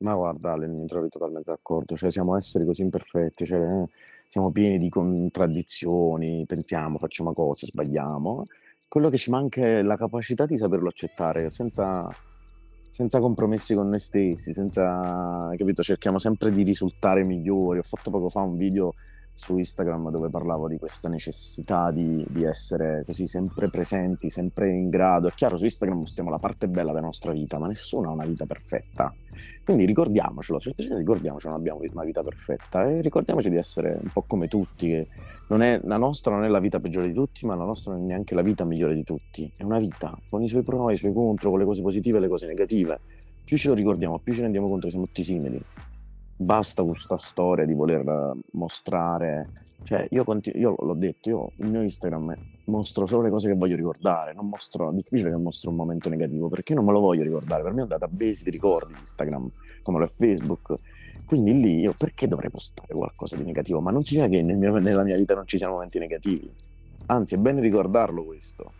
[0.00, 3.86] Ma guarda Ale, mi trovi totalmente d'accordo, cioè siamo esseri così imperfetti, cioè, eh,
[4.28, 8.46] siamo pieni di contraddizioni, pensiamo, facciamo cose, sbagliamo.
[8.88, 12.08] Quello che ci manca è la capacità di saperlo accettare senza
[12.90, 17.78] senza compromessi con noi stessi, senza capito, cerchiamo sempre di risultare migliori.
[17.78, 18.94] Ho fatto poco fa un video
[19.34, 24.90] su Instagram dove parlavo di questa necessità di, di essere così sempre presenti, sempre in
[24.90, 25.28] grado.
[25.28, 28.26] È chiaro, su Instagram mostriamo la parte bella della nostra vita, ma nessuno ha una
[28.26, 29.12] vita perfetta.
[29.64, 34.10] Quindi ricordiamocelo, cioè, ricordiamoci che non abbiamo una vita perfetta e ricordiamoci di essere un
[34.12, 35.08] po' come tutti, che
[35.46, 38.06] è, la nostra non è la vita peggiore di tutti, ma la nostra non è
[38.06, 39.50] neanche la vita migliore di tutti.
[39.56, 42.20] È una vita, con i suoi pro i suoi contro, con le cose positive e
[42.20, 42.98] le cose negative.
[43.44, 45.60] Più ce lo ricordiamo, più ci rendiamo conto che siamo tutti simili
[46.40, 51.70] basta con questa storia di voler mostrare, cioè io, continu- io l'ho detto, io il
[51.70, 55.68] mio Instagram mostro solo le cose che voglio ricordare, non mostro, è difficile che mostro
[55.68, 58.50] un momento negativo perché non me lo voglio ricordare, per me è un database di
[58.50, 59.50] ricordi di Instagram,
[59.82, 60.76] come lo è Facebook,
[61.26, 63.80] quindi lì io perché dovrei postare qualcosa di negativo?
[63.80, 66.50] Ma non significa che nel mio, nella mia vita non ci siano momenti negativi,
[67.06, 68.72] anzi è bene ricordarlo questo.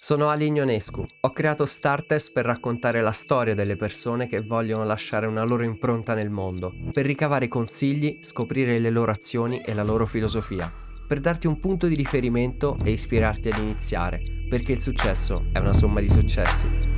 [0.00, 1.04] Sono Ali Ignonescu.
[1.22, 6.14] Ho creato Starters per raccontare la storia delle persone che vogliono lasciare una loro impronta
[6.14, 10.72] nel mondo, per ricavare consigli, scoprire le loro azioni e la loro filosofia,
[11.04, 15.72] per darti un punto di riferimento e ispirarti ad iniziare, perché il successo è una
[15.72, 16.97] somma di successi.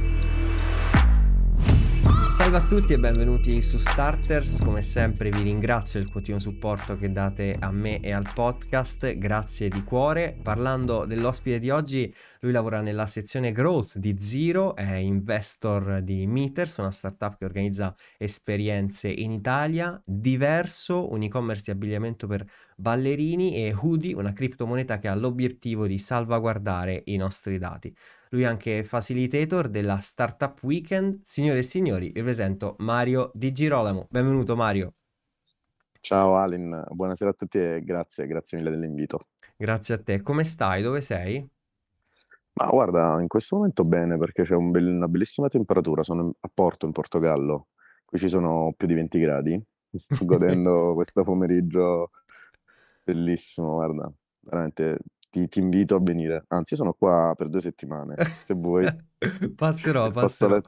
[2.32, 7.10] Salve a tutti e benvenuti su Starters, come sempre vi ringrazio del continuo supporto che
[7.10, 10.38] date a me e al podcast, grazie di cuore.
[10.40, 16.78] Parlando dell'ospite di oggi, lui lavora nella sezione Growth di Zero, è investor di Meters,
[16.78, 23.74] una startup che organizza esperienze in Italia, diverso, un e-commerce di abbigliamento per ballerini e
[23.74, 27.94] Hoodie, una criptomoneta che ha l'obiettivo di salvaguardare i nostri dati.
[28.32, 31.18] Lui è anche facilitator della Startup Weekend.
[31.22, 34.06] Signore e signori, vi presento Mario Di Girolamo.
[34.08, 34.94] Benvenuto Mario.
[35.98, 39.26] Ciao Alin, buonasera a tutti e grazie, grazie mille dell'invito.
[39.56, 40.22] Grazie a te.
[40.22, 40.80] Come stai?
[40.80, 41.44] Dove sei?
[42.52, 46.04] Ma guarda, in questo momento bene perché c'è un bel- una bellissima temperatura.
[46.04, 47.66] Sono a Porto, in Portogallo.
[48.04, 49.60] Qui ci sono più di 20 gradi.
[49.90, 52.10] Mi sto godendo questo pomeriggio
[53.02, 54.08] bellissimo, guarda.
[54.38, 54.98] Veramente
[55.30, 56.44] ti, ti invito a venire.
[56.48, 58.86] Anzi, io sono qua per due settimane, se vuoi.
[59.54, 60.58] Passerò, passerò.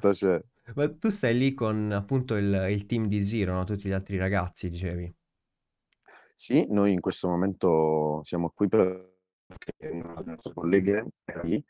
[0.74, 3.64] Ma tu stai lì con appunto il, il team di Zero, no?
[3.64, 5.14] Tutti gli altri ragazzi, dicevi.
[6.34, 11.62] Sì, noi in questo momento siamo qui perché una delle nostre colleghe era lì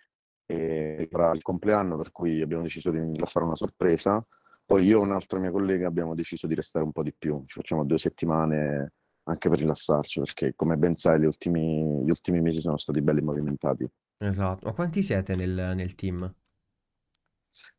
[0.46, 4.24] e era il compleanno per cui abbiamo deciso di fare una sorpresa.
[4.64, 7.54] Poi io e un'altra mia collega abbiamo deciso di restare un po' di più, ci
[7.54, 8.92] facciamo due settimane
[9.24, 13.20] anche per rilassarci, perché come ben sai gli ultimi, gli ultimi mesi sono stati belli
[13.20, 13.88] movimentati.
[14.18, 14.66] Esatto.
[14.66, 16.32] Ma quanti siete nel, nel team?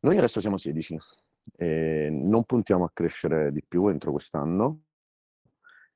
[0.00, 0.98] Noi adesso siamo 16
[1.56, 4.80] e non puntiamo a crescere di più entro quest'anno,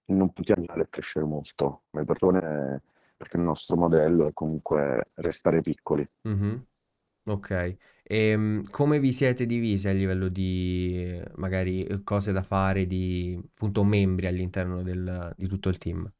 [0.06, 2.82] non puntiamo a crescere molto come persone
[3.16, 6.08] perché il nostro modello è comunque restare piccoli.
[6.22, 6.66] Mhm.
[7.28, 7.76] Ok.
[8.02, 13.38] E come vi siete divisi a livello di eh, magari eh, cose da fare, di
[13.52, 16.10] appunto membri all'interno del- di tutto il team?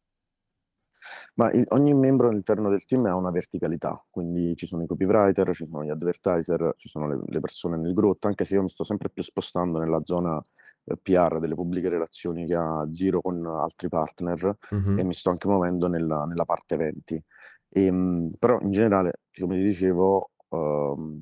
[1.34, 5.54] Ma il- ogni membro all'interno del team ha una verticalità, quindi ci sono i copywriter,
[5.54, 8.69] ci sono gli advertiser, ci sono le, le persone nel growth, anche se io mi
[8.69, 10.40] sto sempre più spostando nella zona
[10.84, 14.56] eh, PR delle pubbliche relazioni che ha Zero con altri partner
[14.92, 15.04] e Mhm.
[15.04, 17.22] mi sto anche muovendo nella, nella parte eventi.
[17.70, 21.20] E, mh, però in generale, come ti dicevo, ehm,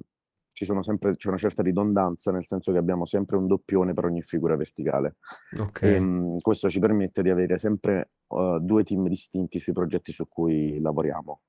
[0.53, 4.06] ci sono sempre, c'è una certa ridondanza, nel senso che abbiamo sempre un doppione per
[4.06, 5.16] ogni figura verticale.
[5.60, 5.82] Ok.
[5.82, 10.26] E, mh, questo ci permette di avere sempre eh, due team distinti sui progetti su
[10.28, 11.41] cui lavoriamo.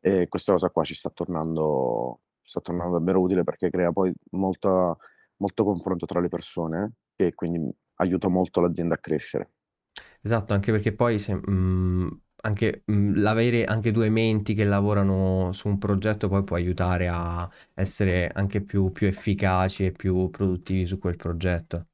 [0.00, 4.12] E questa cosa qua ci sta tornando, ci sta tornando davvero utile perché crea poi
[4.32, 4.96] molta,
[5.38, 9.50] molto confronto tra le persone e quindi aiuta molto l'azienda a crescere.
[10.20, 15.68] Esatto, anche perché poi se, mh, anche mh, l'avere anche due menti che lavorano su
[15.68, 20.98] un progetto poi può aiutare a essere anche più, più efficaci e più produttivi su
[20.98, 21.86] quel progetto.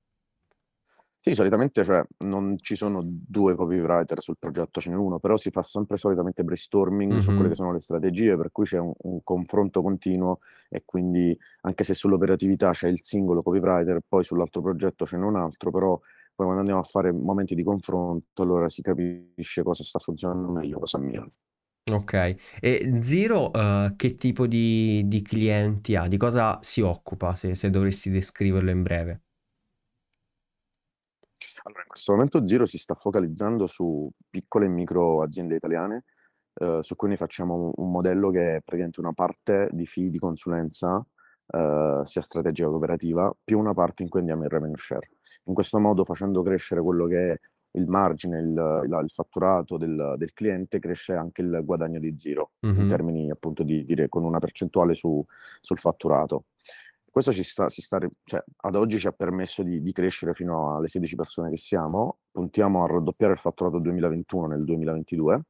[1.25, 5.51] Sì, solitamente cioè, non ci sono due copywriter sul progetto, ce n'è uno, però si
[5.51, 9.23] fa sempre solitamente brainstorming su quelle che sono le strategie, per cui c'è un, un
[9.23, 15.17] confronto continuo e quindi anche se sull'operatività c'è il singolo copywriter, poi sull'altro progetto ce
[15.17, 15.99] n'è un altro, però
[16.35, 20.79] poi quando andiamo a fare momenti di confronto, allora si capisce cosa sta funzionando meglio,
[20.79, 21.33] cosa meno.
[21.91, 22.37] Ok.
[22.61, 26.07] E Zero, eh, che tipo di, di clienti ha?
[26.07, 29.23] Di cosa si occupa, se, se dovresti descriverlo in breve?
[31.65, 36.05] Allora, in questo momento Zero si sta focalizzando su piccole e micro aziende italiane,
[36.55, 40.11] eh, su cui noi facciamo un, un modello che è praticamente una parte di fee
[40.11, 41.05] di consulenza
[41.47, 45.11] eh, sia strategica che operativa, più una parte in cui andiamo in revenue share.
[45.45, 47.39] In questo modo, facendo crescere quello che è
[47.73, 52.53] il margine, il, il, il fatturato del, del, cliente, cresce anche il guadagno di Zero,
[52.67, 52.81] mm-hmm.
[52.81, 55.25] in termini appunto di dire con una percentuale su,
[55.61, 56.45] sul fatturato.
[57.11, 60.77] Questo ci sta, si sta, cioè, ad oggi ci ha permesso di, di, crescere fino
[60.77, 65.43] alle 16 persone che siamo, puntiamo a raddoppiare il fatturato 2021 nel 2022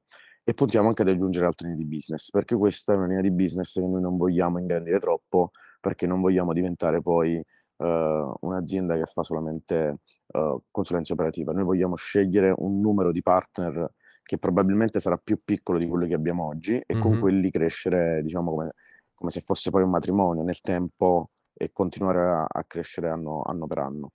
[0.42, 3.30] e puntiamo anche ad aggiungere altre linee di business, perché questa è una linea di
[3.30, 5.50] business che noi non vogliamo ingrandire troppo,
[5.80, 7.40] perché non vogliamo diventare poi
[7.82, 11.52] uh, un'azienda che fa solamente uh, consulenza operativa.
[11.52, 13.92] Noi vogliamo scegliere un numero di partner
[14.22, 17.02] che probabilmente sarà più piccolo di quello che abbiamo oggi e mm-hmm.
[17.02, 18.72] con quelli crescere, diciamo, come,
[19.14, 23.66] come, se fosse poi un matrimonio nel tempo e continuare a, a crescere anno, anno
[23.66, 24.12] per anno.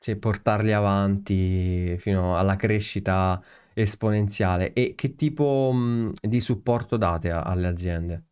[0.00, 3.40] Sì, portarli avanti fino alla crescita
[3.74, 4.72] esponenziale.
[4.72, 8.27] E che tipo mh, di supporto date a- alle aziende?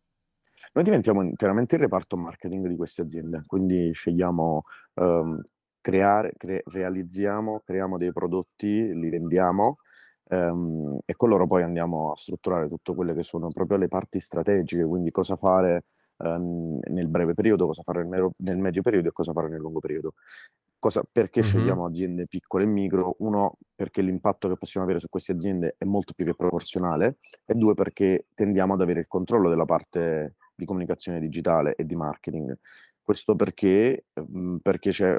[0.77, 4.61] Noi diventiamo interamente il reparto marketing di queste aziende, quindi scegliamo,
[4.93, 5.41] ehm,
[5.81, 9.77] creare, cre- realizziamo, creiamo dei prodotti, li vendiamo
[10.29, 14.19] ehm, e con loro poi andiamo a strutturare tutte quelle che sono proprio le parti
[14.19, 15.85] strategiche, quindi cosa fare
[16.17, 19.59] ehm, nel breve periodo, cosa fare nel, mero- nel medio periodo e cosa fare nel
[19.59, 20.13] lungo periodo.
[20.77, 21.49] Cosa, perché mm-hmm.
[21.49, 23.15] scegliamo aziende piccole e micro?
[23.21, 27.55] Uno, perché l'impatto che possiamo avere su queste aziende è molto più che proporzionale, e
[27.55, 32.57] due, perché tendiamo ad avere il controllo della parte di comunicazione digitale e di marketing.
[33.01, 35.17] Questo perché, mhmm, perché c'è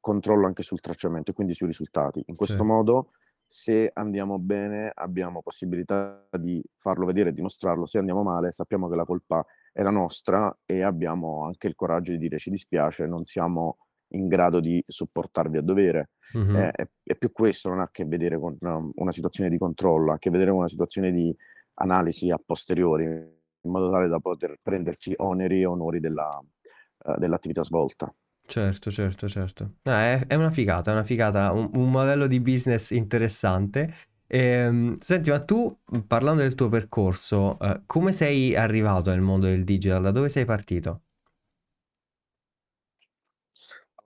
[0.00, 2.22] controllo anche sul tracciamento e quindi sui risultati.
[2.26, 2.64] In questo sì.
[2.64, 3.12] modo,
[3.46, 7.86] se andiamo bene, abbiamo possibilità di farlo vedere e dimostrarlo.
[7.86, 12.12] Se andiamo male, sappiamo che la colpa è la nostra e abbiamo anche il coraggio
[12.12, 16.10] di dire ci dispiace, non siamo in grado di supportarvi a dovere.
[16.36, 16.56] Mm-hmm.
[16.56, 19.58] Eh, è, è, più questo, non ha a che vedere con una, una situazione di
[19.58, 21.34] controllo, ha a che vedere con una situazione di
[21.74, 26.40] analisi a posteriori in modo tale da poter prendersi oneri e onori della,
[27.04, 28.12] uh, dell'attività svolta.
[28.44, 29.74] Certo, certo, certo.
[29.82, 33.94] No, è, è, una figata, è una figata, un, un modello di business interessante.
[34.26, 39.64] Ehm, senti, ma tu, parlando del tuo percorso, eh, come sei arrivato nel mondo del
[39.64, 40.02] digital?
[40.02, 41.02] Da dove sei partito?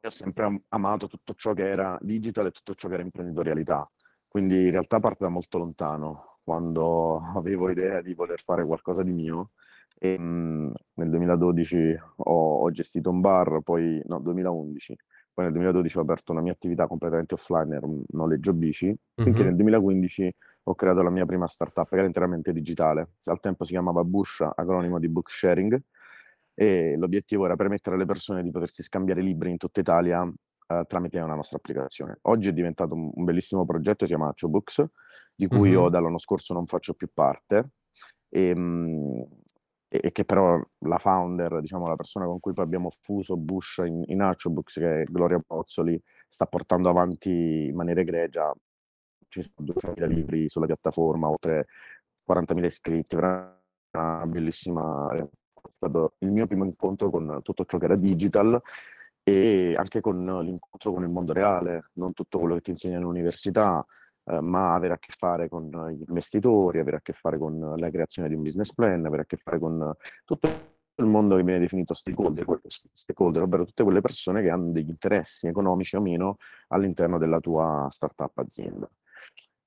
[0.03, 3.91] Io ho sempre amato tutto ciò che era digital e tutto ciò che era imprenditorialità,
[4.29, 9.13] quindi in realtà parte da molto lontano quando avevo idea di voler fare qualcosa di
[9.13, 9.51] mio.
[9.99, 14.97] E, mh, nel 2012 ho, ho, gestito un bar, poi no, 2011,
[15.33, 19.31] poi nel 2012 ho aperto una mia attività completamente offline, era un noleggio bici, finché
[19.31, 19.47] mm-hmm.
[19.47, 20.35] nel 2015
[20.65, 23.15] ho creato la mia prima startup che era interamente digitale.
[23.25, 25.81] Al tempo si chiamava Bush, acronimo di book sharing,
[26.55, 31.21] e l'obiettivo era permettere alle persone di potersi scambiare libri in tutta Italia uh, tramite
[31.21, 32.19] una nostra applicazione.
[32.23, 34.85] Oggi è diventato un, un bellissimo progetto, si chiama Acho Books,
[35.37, 35.73] di cui mm-hmm.
[35.73, 37.73] io dall'anno scorso non faccio più parte,
[38.29, 39.27] e, ehm,
[39.89, 44.03] e, che però la founder, diciamo la persona con cui poi abbiamo fuso Bush in,
[44.07, 48.53] in Archobooks, che è Gloria Pozzoli, sta portando avanti in maniera egregia.
[49.29, 51.67] Ci sono 200.000 libri sulla piattaforma, oltre
[52.29, 53.57] 40.000 iscritti, una
[54.27, 55.11] bellissima...
[55.13, 55.29] È
[55.73, 58.61] stato il mio primo incontro con tutto ciò che era digital
[59.25, 63.85] e anche con l'incontro con il mondo reale, non tutto quello che ti insegna all'università,
[64.27, 67.91] eh, ma avere a che fare con gli investitori, avere a che fare con la
[67.91, 69.95] creazione di un business plan, avere a che fare con
[70.25, 70.49] tutto
[70.97, 75.47] il mondo che viene definito stakeholder, stakeholder, ovvero tutte quelle persone che hanno degli interessi
[75.47, 76.37] economici o meno
[76.69, 78.89] all'interno della tua startup azienda.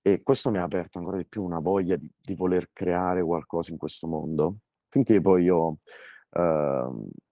[0.01, 3.71] E questo mi ha aperto ancora di più una voglia di, di voler creare qualcosa
[3.71, 5.77] in questo mondo, finché poi io,
[6.31, 6.89] eh,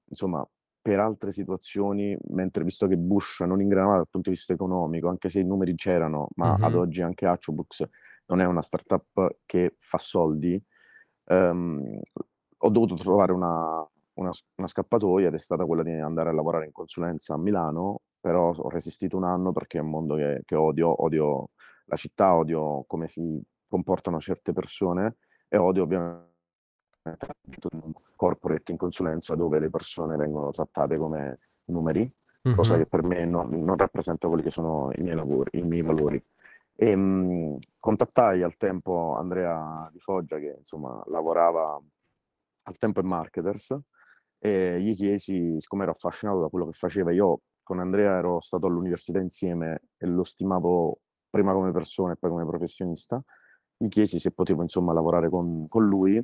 [0.09, 0.47] insomma,
[0.87, 5.27] per altre situazioni, mentre visto che Bush non ingranava dal punto di vista economico, anche
[5.27, 6.63] se i numeri c'erano, ma mm-hmm.
[6.63, 7.83] ad oggi anche Atchobooks
[8.27, 10.57] non è una startup che fa soldi,
[11.25, 11.99] um,
[12.59, 16.67] ho dovuto trovare una, una, una, scappatoia ed è stata quella di andare a lavorare
[16.67, 20.55] in consulenza a Milano, però ho resistito un anno perché è un mondo che, che
[20.55, 21.49] odio, odio
[21.87, 25.17] la città, odio come si comportano certe persone
[25.49, 26.26] e odio ovviamente
[27.71, 32.57] un corporate in consulenza dove le persone vengono trattate come numeri, mm-hmm.
[32.57, 35.81] cosa che per me non, non, rappresenta quelli che sono i miei, lavori, i miei
[35.81, 36.23] valori.
[36.75, 41.81] E, mh, contattai al tempo Andrea Di Foggia che insomma lavorava
[42.63, 43.75] al tempo in Marketers
[44.39, 48.67] e gli chiesi, siccome ero affascinato da quello che faceva, io con Andrea ero stato
[48.67, 50.99] all'università insieme e lo stimavo
[51.29, 53.21] prima come persona e poi come professionista,
[53.75, 56.23] gli chiesi se potevo insomma lavorare con, con lui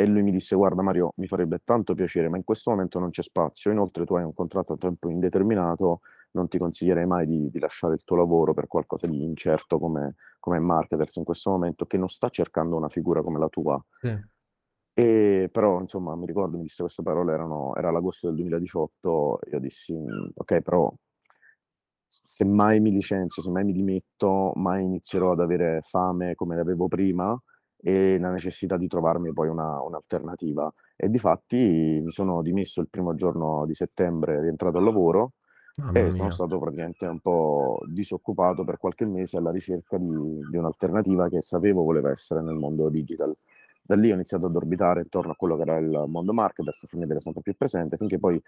[0.00, 3.10] e lui mi disse guarda Mario mi farebbe tanto piacere ma in questo momento non
[3.10, 3.72] c'è spazio.
[3.72, 6.00] Inoltre tu hai un contratto a tempo indeterminato
[6.32, 10.14] non ti consiglierei mai di, di lasciare il tuo lavoro per qualcosa di incerto come,
[10.38, 13.82] come marketers in questo momento che non sta cercando una figura come la tua.
[14.00, 14.08] Sì.
[14.92, 19.58] E però insomma mi ricordo mi disse queste parole, erano era l'agosto del 2018, io
[19.60, 20.92] dissi: "Mhmm, okay, però
[22.24, 26.86] se mai mi licenzio, se mai mi dimetto, mai inizierò ad avere fame come l'avevo
[26.88, 27.38] prima
[27.80, 30.72] e la necessità di trovarmi poi una un'alternativa".
[30.96, 35.32] E difatti mi sono dimesso il primo giorno di settembre rientrato al lavoro
[35.76, 36.30] Mamma e sono mia.
[36.30, 40.06] stato praticamente un po' disoccupato per qualche mese alla ricerca di
[40.50, 43.34] di un'alternativa che sapevo voleva essere nel mondo digital.
[43.82, 47.00] Da lì ho iniziato ad orbitare intorno a quello che era il mondo marketers, farmi
[47.02, 48.40] vedere sempre più presente, finché poi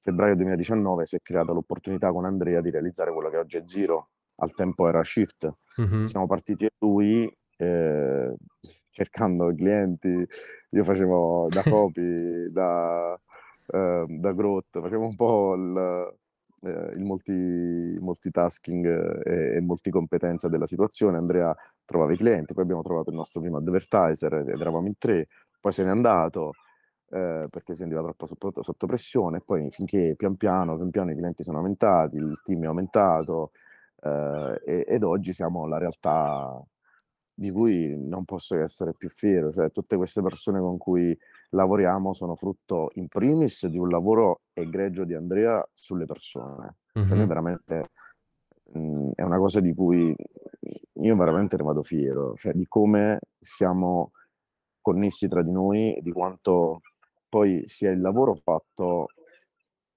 [0.00, 4.10] febbraio 2019 si è creata l'opportunità con Andrea di realizzare quello che oggi è Zero,
[4.36, 5.52] al tempo era Shift.
[5.78, 6.06] Mh-mh.
[6.08, 8.34] Siamo partiti e lui, ehm,
[8.90, 10.26] cercando clienti,
[10.70, 13.18] io facevo da copy, da
[13.72, 15.76] ehm, da growth, facevo un po' il
[16.62, 17.32] ehm, il multi
[18.00, 18.86] multitasking
[19.26, 21.16] e e multicompetenza della situazione.
[21.18, 25.28] Andrea trovava i clienti, poi abbiamo trovato il nostro primo advertiser ed eravamo in 3,
[25.60, 26.52] poi se n'è andato,
[27.10, 31.16] ehm, perché si sentiva troppo sotto sotto pressione poi finché pian piano, pian piano i
[31.16, 33.52] clienti sono aumentati, il team è aumentato,
[34.02, 36.60] ehm, e ed oggi siamo la realtà
[37.38, 41.16] di cui non posso essere più fiero, cioè tutte queste persone con cui
[41.50, 46.76] lavoriamo sono frutto in primis di un lavoro egregio di Andrea sulle persone.
[47.04, 47.26] Cioè noi Mh-mh.
[47.26, 47.90] veramente
[48.72, 50.14] mhmm, è una cosa di cui
[50.94, 54.12] io veramente ne vado fiero, cioè di come siamo
[54.80, 56.80] connessi tra di noi e di quanto
[57.28, 59.08] poi sia il lavoro fatto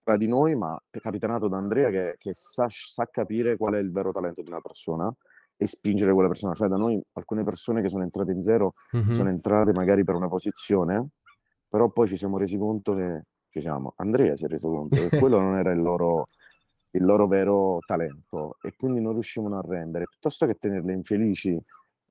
[0.04, 3.92] tra di noi, ma capitanato da Andrea che che sa sa capire qual è il
[3.92, 5.14] vero talento di una persona
[5.62, 6.54] e spingere quella persona.
[6.54, 9.28] Cioè da noi alcune persone che sono entrate in zero, sono Mh-mh.
[9.28, 11.10] entrate magari per una posizione,
[11.68, 15.10] però poi ci siamo resi conto che ci siamo Andrea si è reso conto che
[15.20, 16.28] quello non era il loro
[16.92, 20.06] il loro vero talento e quindi non riuscivano a rendere.
[20.06, 21.60] Piuttosto che tenerle infelici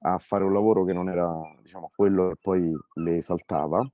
[0.00, 3.84] a fare un lavoro che non era, diciamo, quello che poi le esaltava,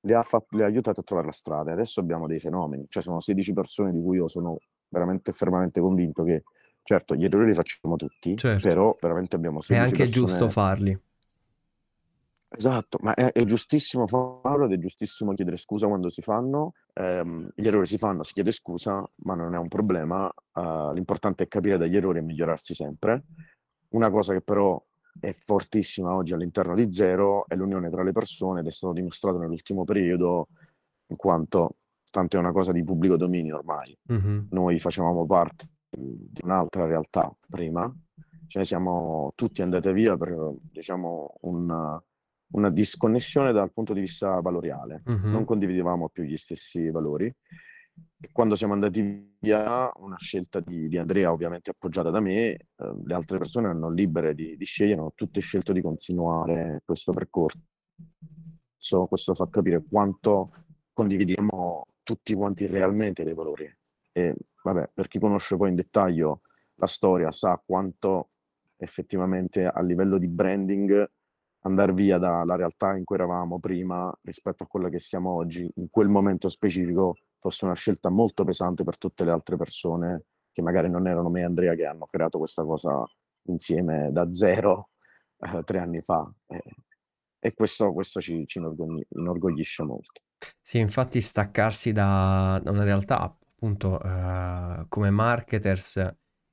[0.00, 2.86] le ha fa le ha aiutate a trovare la strada e adesso abbiamo dei fenomeni.
[2.88, 4.56] Cioè sono 16 persone di cui io sono
[4.88, 6.42] veramente fermamente convinto che
[6.84, 8.68] certo gli errori li facciamo tutti, Certo.
[8.68, 10.98] però veramente abbiamo È 16 anche giusto persone farli.
[12.56, 16.74] Esatto, ma è è giustissimo farlo ed è giustissimo chiedere scusa quando si fanno.
[16.92, 20.32] Ehm, gli errori si fanno, si chiede scusa, ma non è un problema.
[20.54, 23.24] Uhm, l'importante è capire dagli errori e migliorarsi sempre.
[23.88, 24.80] Una cosa che però
[25.18, 29.38] è fortissima oggi all'interno di Zero è l'unione tra le persone ed è stato dimostrato
[29.38, 30.48] nell'ultimo periodo,
[31.08, 31.76] in quanto
[32.10, 33.96] tanto è una cosa di pubblico dominio ormai.
[34.02, 34.48] Mh-mh.
[34.50, 37.92] Noi facevamo parte di un'altra realtà prima,
[38.54, 42.00] ne siamo tutti andate via per, diciamo, un
[42.54, 45.02] una disconnessione dal punto di vista valoriale.
[45.04, 45.44] Non Mh-mh.
[45.44, 51.32] condividevamo più gli stessi valori e quando siamo andati via, una scelta di di Andrea,
[51.32, 55.40] ovviamente appoggiata da me, uhm, le altre persone erano libere di di scegliere, hanno tutte
[55.40, 57.58] scelto di continuare questo percorso.
[59.08, 60.50] Questo fa capire quanto
[60.92, 63.68] condividiamo tutti quanti realmente dei valori.
[64.12, 66.40] E vabbè, per chi conosce poi in dettaglio
[66.76, 68.30] la storia sa quanto
[68.76, 71.10] effettivamente a livello di branding
[71.60, 75.88] andar via dalla realtà in cui eravamo prima, rispetto a quella che siamo oggi, in
[75.90, 80.90] quel momento specifico, fosse una scelta molto pesante per tutte le altre persone che magari
[80.90, 83.02] non erano me e Andrea che hanno creato questa cosa
[83.48, 84.90] insieme da 0,
[85.38, 86.30] ehm, 3 anni fa.
[86.46, 86.60] E
[87.44, 90.22] e questo questo ci ci inorgogli inorgoglisce molto.
[90.66, 95.96] Sì, infatti staccarsi da da una realtà appunto, uhm, come marketers,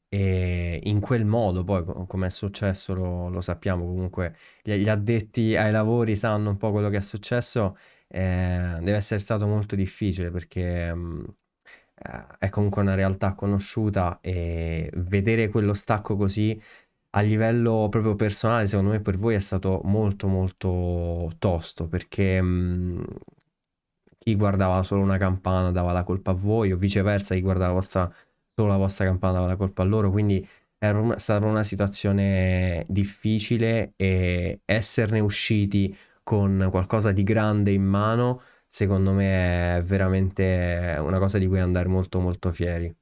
[0.09, 3.85] ehm, in quel modo poi co come è successo lo lo sappiamo.
[3.85, 7.77] Comunque, gli gli addetti ai lavori sanno un po' quello che è successo,
[8.07, 11.23] ehm, deve essere stato molto difficile perché, mhmm,
[12.03, 16.59] ehm, è comunque una realtà conosciuta e vedere quello stacco così
[17.15, 23.03] a livello proprio personale, secondo me per voi è stato molto, molto tosto perché, mhmm,
[24.23, 27.73] chi guardava solo una campana dava la colpa a voi o viceversa chi guardava la
[27.73, 28.13] vostra
[28.55, 30.47] solo la vostra campana dava la colpa a loro, quindi
[30.77, 39.13] era stata una situazione difficile e esserne usciti con qualcosa di grande in mano, secondo
[39.13, 42.93] me è veramente una cosa di cui andare molto, molto fieri.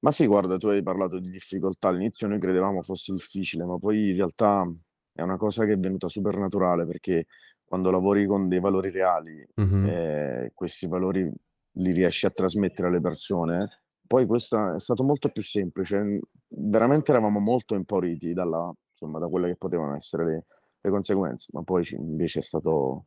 [0.00, 1.88] Ma sì, guarda, tu hai parlato di difficoltà.
[1.88, 4.66] All'inizio noi credevamo fosse difficile, ma poi in realtà
[5.12, 7.26] è una cosa che è venuta super naturale, perché
[7.72, 9.92] quando lavori con dei valori reali, Mh-mh.
[9.92, 11.30] ehm, questi valori
[11.76, 13.68] li riesci a trasmettere alle persone,
[14.06, 16.20] poi questa è stato molto più semplice.
[16.48, 20.44] Veramente eravamo molto impauriti dalla insomma, da quelle che potevano essere le
[20.84, 23.04] le conseguenze, ma poi ci invece è stato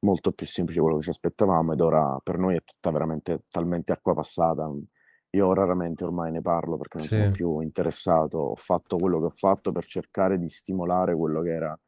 [0.00, 3.92] molto più semplice quello che ci aspettavamo ed ora per noi è tutta veramente talmente
[3.92, 4.70] acqua passata.
[5.30, 7.30] Io raramente ormai ne parlo perché non sono Sì.
[7.30, 8.38] più interessato.
[8.38, 11.78] Ho fatto quello che ho fatto per cercare di stimolare quello che era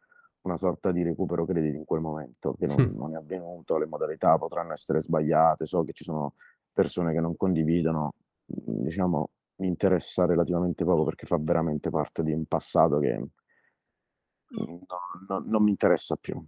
[0.46, 4.38] una sorta di recupero crediti in quel momento, che non, non è avvenuto, le modalità
[4.38, 6.34] potranno essere sbagliate, so che ci sono
[6.72, 12.44] persone che non condividono, diciamo, mi interessa relativamente poco perché fa veramente parte di un
[12.44, 13.16] passato che
[14.48, 14.80] no,
[15.28, 16.42] no, non mi interessa più.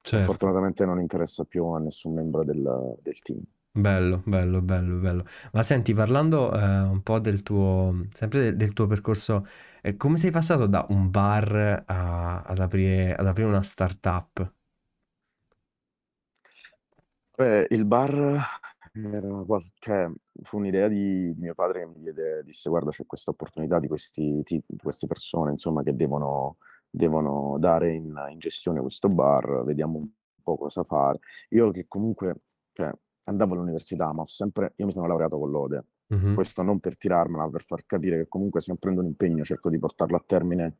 [0.00, 0.24] Certo.
[0.24, 3.42] Fortunatamente non interessa più a nessun membro del, del team.
[3.74, 5.24] Bello, bello, bello, bello.
[5.52, 9.46] Ma senti, parlando eh, un po' del tuo, sempre del, del tuo percorso,
[9.80, 14.52] eh, come sei passato da un bar a- ad aprire, ad aprire una startup?
[17.34, 18.38] Beh, il bar
[18.92, 19.44] era,
[19.78, 20.10] cioè,
[20.42, 24.42] fu un'idea di, mio padre che mi diede, disse, guarda, c'è questa opportunità di questi,
[24.44, 26.58] ti- di queste persone, insomma, che devono,
[26.90, 30.08] devono dare in, in gestione questo bar, vediamo un
[30.42, 31.20] po' cosa fare.
[31.50, 32.36] Io che comunque,
[32.72, 32.92] cioè,
[33.24, 35.84] andavo all'università, ma sempre, io mi sono laureato con lode.
[36.10, 39.44] Mhm, Questo non per tirarmela, ma per far capire che comunque se prendo un impegno
[39.44, 40.76] cerco di portarlo a termine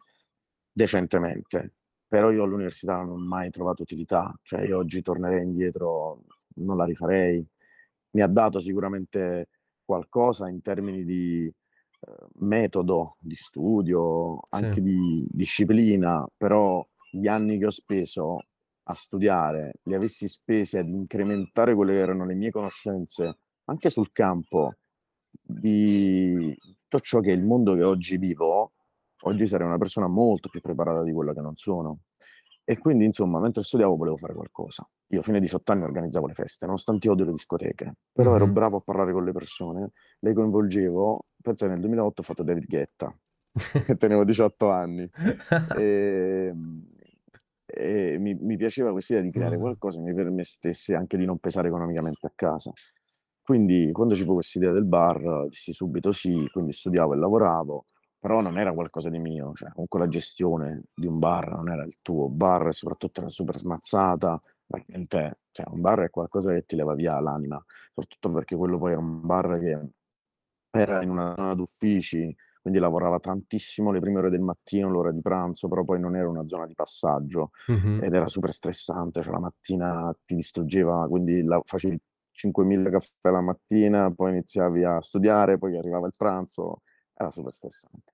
[0.71, 1.75] decentemente.
[2.07, 6.25] Però io all'università non ho mai trovato utilità, cioè io oggi tornerei indietro,
[6.57, 7.47] non la rifarei.
[8.11, 9.49] Mi ha dato sicuramente
[9.85, 14.67] qualcosa in termini di eh, metodo, di studio, Sì.
[14.67, 18.39] anche di disciplina, però gli anni che ho speso
[18.85, 24.11] a studiare, li avessi spesi ad incrementare quelle che erano le mie conoscenze anche sul
[24.13, 24.75] campo
[25.31, 26.55] di
[26.89, 28.73] tutto ciò che è il mondo che oggi vivo,
[29.23, 32.01] oggi sarei una persona molto più preparata di quella che non sono.
[32.65, 34.89] E quindi, insomma, mentre studiavo volevo fare qualcosa.
[35.09, 38.47] Io fino ai 18 anni organizzavo le feste, nonostante io odio le discoteche, però ero
[38.47, 38.53] Mhm.
[38.53, 41.25] bravo a parlare con le persone, le coinvolgevo.
[41.43, 43.15] Penso che nel 2008 ho fatto David Guetta,
[43.95, 45.09] che tenevo 18 anni.
[45.83, 46.53] E,
[47.73, 49.61] e mi, mi piaceva questa idea di creare Mm.
[49.61, 52.73] qualcosa che mi permettesse anche di non pesare economicamente a casa.
[53.43, 57.85] Quindi quando ci fu questa idea del bar, dissi subito sì, quindi studiavo e lavoravo,
[58.19, 61.85] però non era qualcosa di mio, cioè comunque la gestione di un bar non era
[61.85, 66.77] il tuo, bar soprattutto era super smazzata, veramente, cioè un bar è qualcosa che ti
[66.77, 69.89] leva via l'anima, soprattutto perché quello poi era un bar che
[70.71, 75.21] era in una zona d'uffici, quindi lavorava tantissimo le prime ore del mattino, l'ora di
[75.21, 78.05] pranzo, però poi non era una zona di passaggio Mhm.
[78.05, 83.41] ed era super stressante, cioè la mattina ti distruggeva, quindi la- facevi 5.000 caffè la
[83.43, 86.83] mattina, poi iniziavi a studiare, poi arrivava il pranzo,
[87.15, 88.13] era super stressante.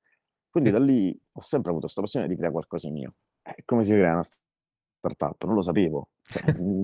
[0.50, 3.14] Quindi da lì ho sempre avuto questa passione di creare qualcosa di mio.
[3.42, 5.44] Eh, come si crea una startup?
[5.44, 6.08] Non lo sapevo,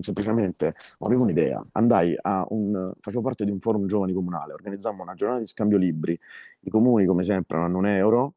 [0.00, 0.66] semplicemente
[0.98, 1.64] non avevo un'idea.
[1.72, 5.78] Andai a un, facevo parte di un forum giovani comunale, organizzammo una giornata di scambio
[5.78, 6.18] libri.
[6.60, 8.34] I comuni, come sempre, non hanno un euro,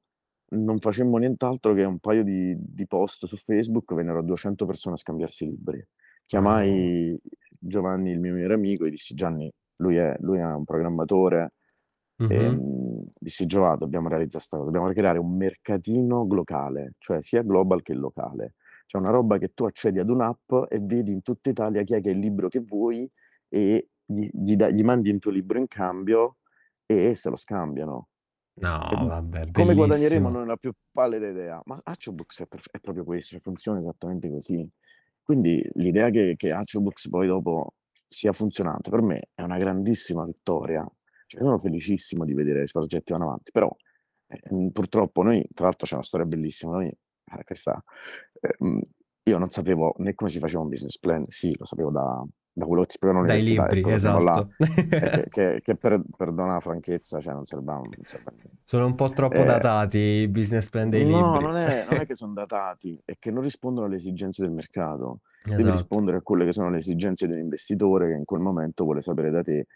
[0.49, 4.97] non facemmo nient'altro che un paio di, di post su Facebook, vennero 200 persone a
[4.97, 5.85] scambiarsi libri.
[6.25, 7.17] Chiamai
[7.59, 11.53] Giovanni, il mio migliore amico, e dissi Gianni, lui è, lui è un programmatore,
[12.25, 12.51] e, Mhm.
[12.51, 17.81] mh, dissi Giovanni, dobbiamo realizzare questa cosa, dobbiamo creare un mercatino locale, cioè sia global
[17.81, 18.55] che locale.
[18.87, 22.01] C'è una roba che tu accedi ad un'app e vedi in tutta Italia chi è
[22.01, 23.07] che è il libro che vuoi
[23.49, 26.37] e gli, gli dai- gli mandi il tuo libro in cambio
[26.85, 28.07] e se lo scambiano.
[28.55, 30.29] E No, vabbè, come guadagneremo bellissimo.
[30.29, 33.77] non ho la più pallida idea, ma Hatchobooks è, perf- è proprio questo, cioè funziona
[33.77, 34.67] esattamente così.
[35.21, 37.73] Quindi l'idea che, che Hatchobooks poi dopo
[38.07, 40.87] sia funzionante per me è una grandissima vittoria.
[41.25, 43.69] Cioè, sono felicissimo di vedere i progetti vanno avanti, però
[44.27, 46.91] eh, purtroppo noi, tra l'altro c'è una storia bellissima, noi,
[47.43, 47.83] questa,
[48.41, 48.55] eh,
[49.23, 52.65] io non sapevo né come si faceva un business plan, sì, lo sapevo da, da
[52.65, 54.51] quello che ti spiegano Dai libri, là, esatto.
[54.59, 58.33] e che, che- che per, perdona la franchezza, cioè non serve, non serve.
[58.63, 61.43] Sono un po' troppo Eh, datati i business plan dei no, libri.
[61.43, 65.19] non è, non è che sono datati, è che non rispondono alle esigenze del mercato.
[65.43, 65.71] Devi Esatto.
[65.77, 69.01] rispondere a quelle che sono le esigenze di un investitore che in quel momento vuole
[69.01, 69.67] sapere da te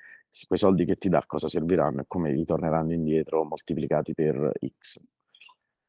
[0.48, 5.00] quei soldi che ti dà cosa serviranno e come ritorneranno indietro moltiplicati per X.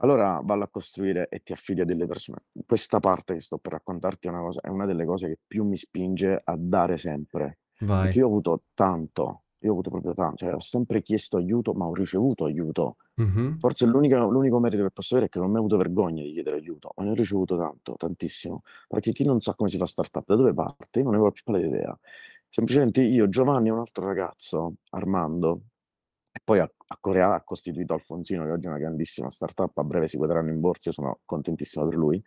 [0.02, 2.44] Allora vallo a costruire e ti affidi a delle persone.
[2.66, 5.64] Questa parte che sto per raccontarti è una cosa, è una delle cose che più
[5.64, 7.58] mi spinge a dare sempre.
[7.76, 8.12] Perché Vai.
[8.18, 11.86] io ho avuto tanto, io ho avuto proprio tanto, cioè ho sempre chiesto aiuto, ma
[11.86, 12.96] ho ricevuto aiuto.
[13.14, 13.58] Mhm.
[13.58, 16.32] Forse l'unica- l'unico merito che posso avere è che non mi ho avuto vergogna di
[16.32, 18.62] chiedere aiuto, ma ne ho ricevuto tanto, tantissimo.
[18.88, 21.26] Perché chi non sa come si fa startup, da dove parte, io non ne avevo
[21.26, 21.98] la più pallida idea.
[22.48, 25.60] Semplicemente io, Giovanni e un altro ragazzo, Armando,
[26.32, 29.84] e poi a, a Corea ha costituito Alfonsino, che oggi è una grandissima startup, a
[29.84, 32.22] breve si quoteranno in borsa, io sono contentissimo per lui.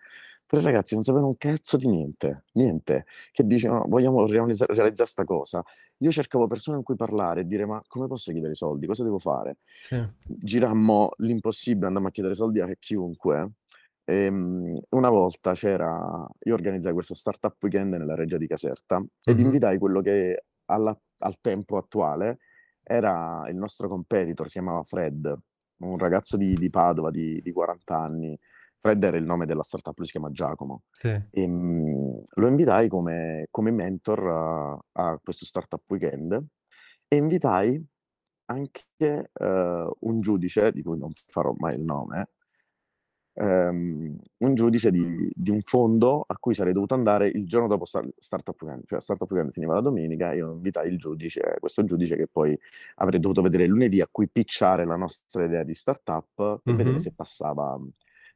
[0.47, 5.23] Tre ragazzi non sapevano un cazzo di niente, niente, che dicevano vogliamo realizzare, realizzare sta
[5.23, 5.63] cosa.
[5.97, 9.03] Io cercavo persone con cui parlare e dire ma come posso chiedere i soldi, cosa
[9.03, 9.57] devo fare?
[9.81, 10.03] Sì.
[10.27, 13.53] Girammo l'impossibile, andammo a chiedere soldi a chiunque.
[14.03, 19.45] Ehm, una volta c'era, io organizzai questo startup weekend nella reggia di Caserta ed Mhm.
[19.45, 22.37] invitai quello che alla- al tempo attuale
[22.85, 25.33] era il nostro competitor, si chiamava Fred,
[25.77, 28.39] un ragazzo di, di Padova di, di 40 anni,
[28.79, 30.83] Fred era il nome della startup, lui si chiama Giacomo.
[30.91, 31.19] Sì.
[31.29, 36.39] E, mh, lo invitai come, come mentor a, a questo startup weekend
[37.07, 37.83] e invitai
[38.45, 38.83] anche
[39.33, 42.29] eh, un giudice, di cui non farò mai il nome,
[43.35, 47.85] ehm, un giudice di, di un fondo a cui sarei dovuto andare il giorno dopo
[47.85, 52.15] Star- Startup Weekend, cioè Startup Weekend finiva la domenica, io invitai il giudice, questo giudice
[52.15, 52.57] che poi
[52.95, 56.97] avrei dovuto vedere lunedì a cui pitchare la nostra idea di startup per vedere Mhm.
[56.97, 57.79] se passava,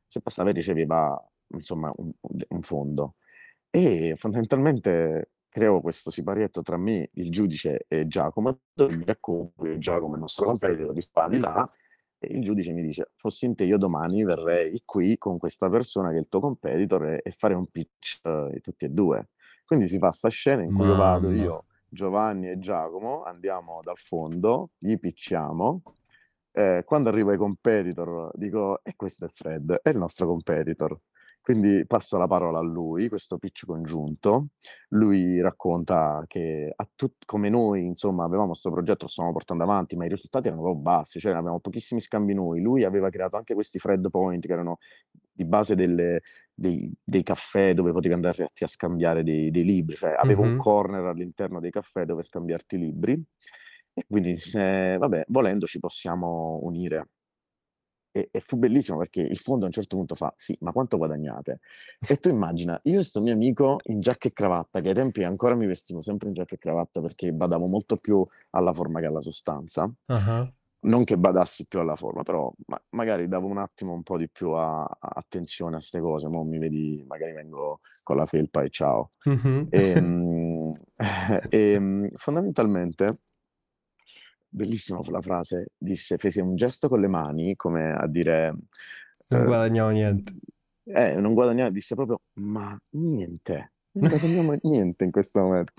[0.08, 1.22] se passava e riceveva
[1.54, 2.12] insomma un,
[2.50, 3.16] un fondo.
[3.72, 9.78] E fondamentalmente creo questo siparietto tra me, il giudice e Giacomo, dove mi racconto che
[9.80, 11.70] Giacomo è il nostro competitor di qua di là,
[12.20, 16.10] e il giudice mi dice, fossi in te io domani verrei qui con questa persona
[16.10, 19.30] che è il tuo competitor e, e fare un pitch eh, tutti e due.
[19.66, 21.42] Quindi si fa sta scena in cui io vado Mamma.
[21.42, 25.82] io, Giovanni e Giacomo, andiamo dal fondo, gli picciamo,
[26.52, 31.00] eh, quando arriva ai competitor dico, e questo è Fred, è il nostro competitor.
[31.52, 34.50] Quindi passo la parola a lui, questo pitch congiunto.
[34.90, 40.06] Lui racconta che tut- come noi, insomma, avevamo questo progetto, lo stavamo portando avanti, ma
[40.06, 42.62] i risultati erano proprio bassi, cioè avevamo pochissimi scambi noi.
[42.62, 44.78] Lui aveva creato anche questi Fred Point, che erano
[45.32, 46.22] di base delle-
[46.54, 50.58] dei, dei caffè dove potevi andare a scambiare dei, dei libri, cioè aveva un Mhm.
[50.58, 53.20] corner all'interno dei caffè dove scambiarti libri.
[53.92, 57.08] E quindi, se, vabbè, volendo ci possiamo unire.
[58.12, 60.98] E, e fu bellissimo perché il fondo a un certo punto fa, sì, ma quanto
[60.98, 61.60] guadagnate?
[62.08, 65.24] E tu immagina, io e sto mio amico in giacca e cravatta, che ai tempi
[65.24, 69.06] ancora mi vestivo sempre in giacca e cravatta perché badavo molto più alla forma che
[69.06, 69.92] alla sostanza.
[70.08, 70.52] Ah.
[70.82, 74.30] Non che badassi più alla forma, però ma- magari davo un attimo un po' di
[74.30, 76.30] più a- a- attenzione a queste cose.
[76.30, 79.10] Mo' mi vedi, magari vengo con la felpa e ciao.
[79.26, 79.68] Mhm.
[79.70, 80.74] E,
[81.50, 83.16] e, fondamentalmente,
[84.50, 88.56] bellissima la frase, disse, fece un gesto con le mani, come a dire,
[89.32, 90.34] Non eh, guadagniamo niente.
[90.86, 95.74] eh, non guadagnava, disse proprio, ma niente, non guadagniamo niente in questo momento.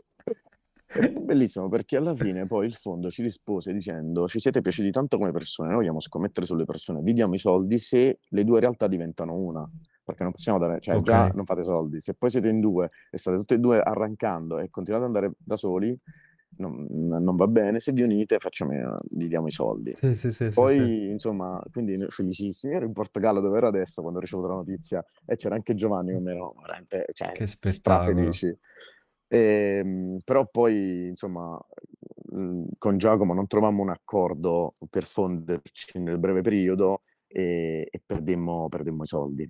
[0.93, 5.31] Bellissimo perché alla fine poi il fondo ci rispose dicendo ci siete piaciuti tanto come
[5.31, 9.35] persone, noi vogliamo scommettere sulle persone, vi diamo i soldi se le due realtà diventano
[9.35, 9.69] una,
[10.03, 11.35] perché non possiamo dare, cioè già Ok.
[11.35, 14.69] non fate soldi, se poi siete in due e state tutti e due arrancando e
[14.69, 15.97] continuate ad andare da soli,
[16.59, 19.95] non, non va bene, se vi unite facciamo, vi diamo i soldi.
[19.95, 22.75] Sì, sì, sì, Poi, insomma, quindi felicissimi.
[22.75, 26.13] Ero in Portogallo dove ero adesso quando ho ricevuto la notizia e c'era anche Giovanni
[26.13, 28.33] con me, ero veramente, cioè, Che spettacolo.
[28.33, 28.59] strafelici.
[29.29, 31.59] Ehm, però poi, insomma,
[32.79, 39.03] con Giacomo non trovammo un accordo per fonderci nel breve periodo e, e perdemmo, perdemmo
[39.05, 39.49] i soldi.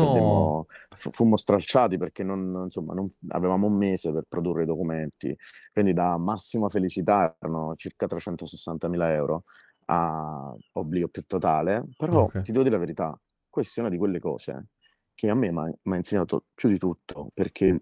[0.00, 0.66] No.
[1.10, 5.34] Fummo stralciati perché non, insomma, non- avevamo un mese per produrre i documenti,
[5.72, 9.44] quindi da massima felicità erano circa 360.000 euro
[9.86, 12.36] a oblio più totale, però Ok.
[12.42, 14.68] ti devo dire la verità, questa è una di quelle cose
[15.14, 17.80] che a me mi ha insegnato più di tutto, perché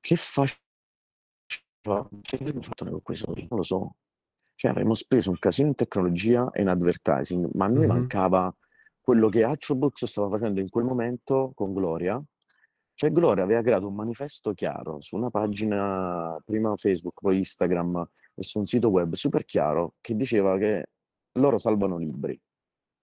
[0.00, 0.60] che faceva,
[2.22, 3.40] che avremmo fatto con quei soldi?
[3.48, 3.96] Non lo so.
[4.56, 7.86] Cioè avremmo speso un casino in tecnologia e in advertising, ma a noi Mhm.
[7.86, 8.54] mancava
[9.04, 12.20] quello che Attrobooks stava facendo in quel momento con Gloria.
[12.94, 18.42] Cioè Gloria aveva creato un manifesto chiaro su una pagina, prima Facebook, poi Instagram e
[18.42, 20.86] su un sito web super chiaro che diceva che
[21.32, 22.40] loro salvano libri.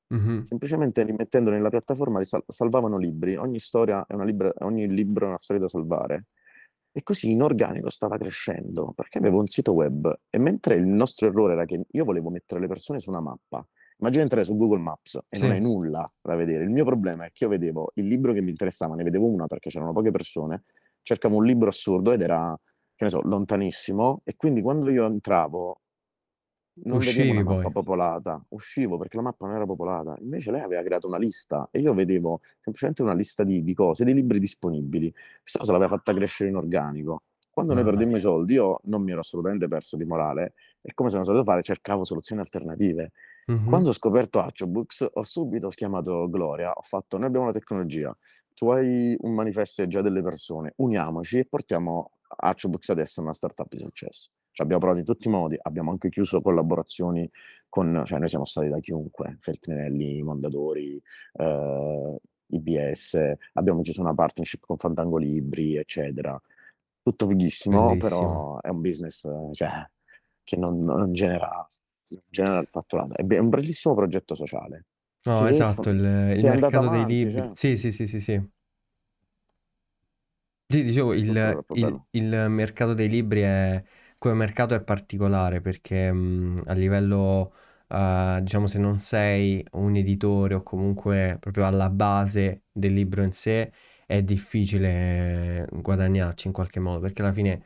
[0.08, 0.42] Mhm.
[0.42, 5.26] Semplicemente rimettendo nella piattaforma li sal- salvavano libri, ogni storia è una libra- ogni libro
[5.26, 6.26] è una storia da salvare.
[6.92, 11.28] E così in organico stava crescendo perché avevo un sito web e mentre il nostro
[11.28, 13.66] errore era che io volevo mettere le persone su una mappa,
[14.02, 15.52] immagina entrare su Google Maps e non Sì.
[15.52, 16.64] hai nulla da vedere.
[16.64, 19.48] Il mio problema è che io vedevo il libro che mi interessava, ne vedevo una
[19.48, 20.64] perché c'erano poche persone,
[21.02, 22.58] cercavo un libro assurdo ed era,
[22.96, 25.82] che ne so, lontanissimo e quindi quando io entravo
[26.84, 27.70] non vedevo una Uscivi mappa poi.
[27.70, 30.16] popolata, uscivo perché la mappa non era popolata.
[30.20, 34.04] Invece lei aveva creato una lista e io vedevo semplicemente una lista di, di cose,
[34.04, 35.12] di libri disponibili.
[35.42, 37.24] Questa cosa l'aveva fatta crescere in organico.
[37.50, 41.10] Quando noi perdemmo i soldi, io non mi ero assolutamente perso di morale e come
[41.10, 43.12] sono solito fare, cercavo soluzioni alternative.
[43.48, 43.68] Mhm.
[43.68, 48.14] Quando ho scoperto Atchobooks, ho subito chiamato Gloria, ho fatto, noi abbiamo una tecnologia,
[48.54, 53.34] tu hai un manifesto e già delle persone, uniamoci e portiamo Atchobooks adesso a una
[53.34, 54.30] startup di successo.
[54.52, 57.30] Ci abbiamo provato in tutti i modi, abbiamo anche chiuso collaborazioni
[57.70, 61.02] con, cioè noi siamo stati da chiunque, Feltrinelli, Mondadori,
[61.34, 66.40] eh, IBS, abbiamo chiuso una partnership con Fandango Libri, eccetera.
[67.02, 68.10] Tutto fighissimo, Bellissimo.
[68.10, 69.90] però è un business cioè,
[70.44, 71.66] che non, non genera,
[72.16, 73.16] non genera il fatturato.
[73.16, 74.86] È un bellissimo progetto sociale
[75.24, 76.00] No, esatto, il,
[76.38, 77.32] il mercato dei libri.
[77.32, 78.42] cioè, Sì, sì, sì, sì, sì.
[80.68, 83.84] Sì, dicevo, il, il- il mercato dei libri è,
[84.18, 87.54] come mercato è particolare perché mh, a livello
[87.90, 93.34] uh, diciamo se non sei un editore o comunque proprio alla base del libro in
[93.34, 93.74] sé,
[94.06, 97.66] è difficile guadagnarci in qualche modo, perché alla fine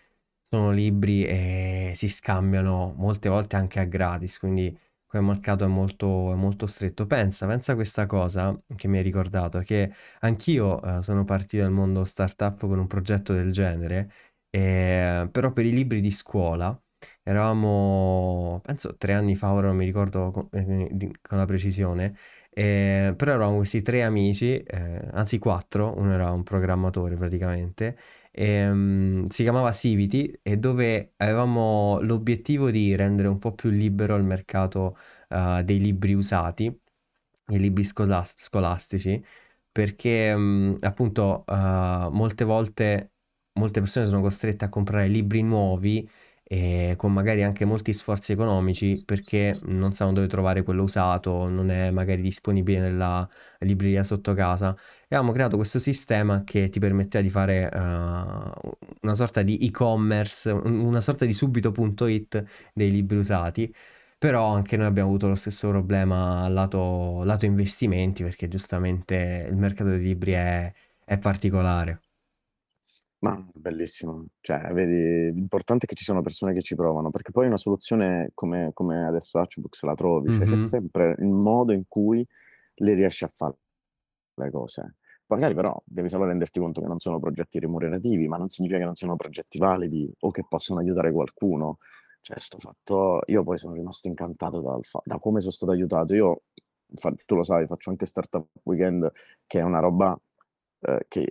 [0.50, 6.32] sono libri e si scambiano molte volte anche a gratis, quindi quel mercato è molto,
[6.34, 7.06] è molto stretto.
[7.08, 11.72] Pensa, pensa a questa cosa che mi hai ricordato, che anch'io eh, sono partito dal
[11.72, 14.12] mondo startup con un progetto del genere,
[14.50, 16.78] e, però per i libri di scuola
[17.24, 22.16] eravamo, penso tre anni fa, ora non mi ricordo con, eh, con la precisione,
[22.50, 27.98] eh, però eravamo questi tre amici, eh, anzi quattro, uno era un programmatore praticamente,
[28.38, 34.16] e, um, si chiamava Civity e dove avevamo l'obiettivo di rendere un po' più libero
[34.18, 34.98] il mercato
[35.30, 36.66] uh, dei libri usati,
[37.46, 39.24] dei libri scolas- scolastici,
[39.72, 43.12] perché um, appunto uh, molte volte
[43.54, 46.08] molte persone sono costrette a comprare libri nuovi
[46.48, 51.72] e con magari anche molti sforzi economici perché non sanno dove trovare quello usato, non
[51.72, 53.28] è magari disponibile nella
[53.60, 54.76] libreria sotto casa.
[55.08, 57.78] E abbiamo creato questo sistema che ti permetteva di fare uh,
[59.02, 63.74] una sorta di e-commerce, una sorta di subito.it dei libri usati.
[64.18, 69.90] Però anche noi abbiamo avuto lo stesso problema lato, lato investimenti perché giustamente il mercato
[69.90, 70.72] dei libri è,
[71.04, 72.02] è particolare.
[73.26, 74.28] Ma bellissimo.
[74.40, 78.30] Cioè, vedi, l'importante è che ci siano persone che ci provano, perché poi una soluzione
[78.36, 82.24] come, come adesso Hatchbooks la trovi, cioè c'è sempre il modo in cui
[82.76, 83.56] le riesci a fare
[84.36, 84.98] le cose.
[85.26, 88.86] Magari però devi solo renderti conto che non sono progetti remunerativi, ma non significa che
[88.86, 91.80] non siano progetti validi o che possano aiutare qualcuno.
[92.22, 93.22] Cioè, sto fatto...
[93.26, 96.14] Io poi sono rimasto incantato dal fa- da come sono stato aiutato.
[96.14, 96.42] Io,
[97.26, 99.12] tu lo sai, faccio anche Startup Weekend,
[99.48, 100.16] che è una roba
[100.82, 101.28] eh, che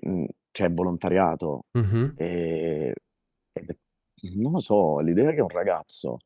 [0.55, 1.65] c'è volontariato.
[1.73, 2.15] Mh-mh.
[2.17, 2.95] E,
[3.53, 3.67] e
[4.37, 6.19] non lo so, l'idea che un ragazzo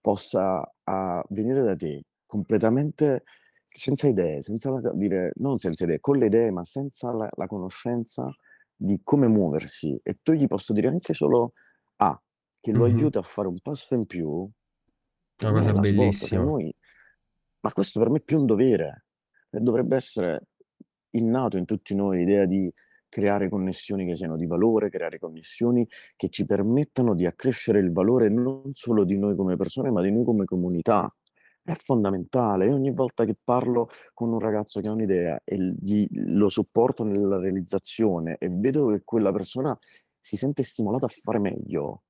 [0.00, 3.24] possa a, venire da te completamente
[3.64, 7.46] senza idee, senza la, dire, non senza idee, con le idee, ma senza la, la
[7.46, 8.32] conoscenza
[8.74, 11.52] di come muoversi, e tu gli posso dire anche solo
[11.96, 12.18] A,
[12.60, 12.94] che lo Mh-mh.
[12.94, 14.50] aiuta a fare un passo in più, Una
[15.50, 16.42] è cosa la svolta, per bellissima.
[16.44, 16.72] noi,
[17.60, 19.06] ma questo per me è più un dovere,
[19.50, 20.46] e dovrebbe essere
[21.10, 22.72] innato in tutti noi l'idea di
[23.08, 28.28] creare connessioni che siano di valore, creare connessioni che ci permettano di accrescere il valore
[28.28, 31.12] non solo di noi come persone, ma di noi come comunità.
[31.62, 32.66] È fondamentale.
[32.66, 37.04] Io ogni volta che parlo con un ragazzo che ha un'idea e gli, lo supporto
[37.04, 39.78] nella realizzazione e vedo che quella persona
[40.18, 42.04] si sente stimolata a fare meglio,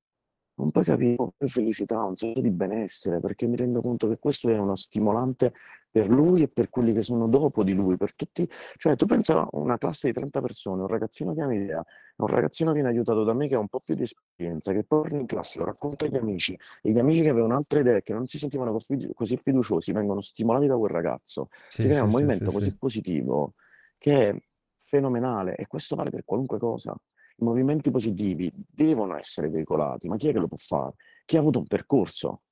[0.59, 4.49] non puoi capire che felicità, un senso di benessere, perché mi rendo conto che questo
[4.51, 5.53] è uno stimolante
[5.91, 9.41] per lui e per quelli che sono dopo di lui, per tutti, cioè tu pensa
[9.41, 11.85] a una classe di 30 persone, un ragazzino che ha un'idea,
[12.17, 15.19] un ragazzino viene aiutato da me che ha un po' più di esperienza, che torna
[15.19, 18.27] in classe, lo racconta agli amici, e gli amici che avevano altre idee, che non
[18.27, 18.77] si sentivano
[19.15, 21.49] così fiduciosi, vengono stimolati da quel ragazzo.
[21.77, 22.77] Si Sì, crea sì, un sì, movimento così sì.
[22.79, 23.55] positivo
[23.97, 24.37] che è
[24.85, 26.95] fenomenale e questo vale per qualunque cosa.
[27.41, 30.95] I movimenti positivi devono essere veicolati, ma chi è che lo può fare?
[31.25, 32.43] Chi ha avuto un percorso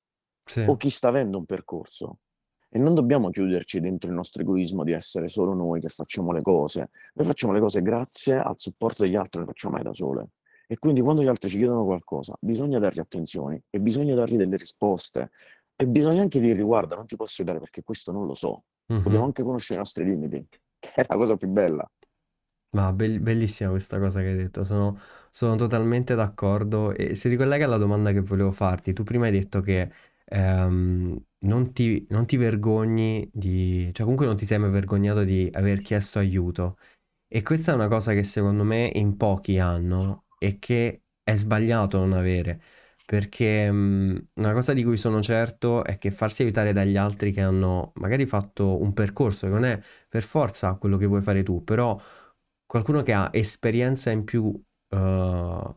[0.45, 0.61] Sì.
[0.65, 2.19] o chi sta avendo un percorso.
[2.69, 6.41] E non dobbiamo chiuderci dentro il nostro egoismo di essere solo noi che facciamo le
[6.41, 6.89] cose.
[7.13, 10.27] Noi facciamo le cose grazie al supporto degli altri, non le facciamo mai da sole.
[10.67, 14.57] E quindi quando gli altri ci chiedono qualcosa, bisogna dargli attenzione e bisogna dargli delle
[14.57, 15.31] risposte.
[15.75, 18.63] E bisogna anche dirgli, guarda, non ti posso aiutare perché questo non lo so.
[18.85, 19.25] Dobbiamo Mh-mh.
[19.25, 20.47] anche conoscere i nostri limiti,
[20.79, 21.89] che è la cosa più bella.
[22.71, 24.99] Ma bell- bellissima questa cosa che hai detto, sono,
[25.31, 28.93] sono totalmente d'accordo e si ricollega alla domanda che volevo farti.
[28.93, 29.91] Tu prima hai detto che
[30.25, 35.49] ehm, non ti, non ti vergogni di, cioè comunque non ti sei mai vergognato di
[35.53, 36.77] aver chiesto aiuto.
[37.27, 41.97] E questa è una cosa che secondo me in pochi hanno e che è sbagliato
[41.99, 42.61] non avere,
[43.05, 47.41] perché mh, una cosa di cui sono certo è che farsi aiutare dagli altri che
[47.41, 51.63] hanno magari fatto un percorso che non è per forza quello che vuoi fare tu,
[51.63, 51.99] però
[52.67, 54.53] qualcuno che ha esperienza in più
[54.89, 55.75] eh,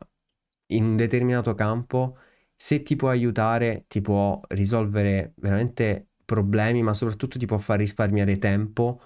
[0.67, 2.19] in un determinato campo,
[2.55, 8.39] se ti può aiutare, ti può risolvere veramente problemi, ma soprattutto ti può far risparmiare
[8.39, 9.01] tempo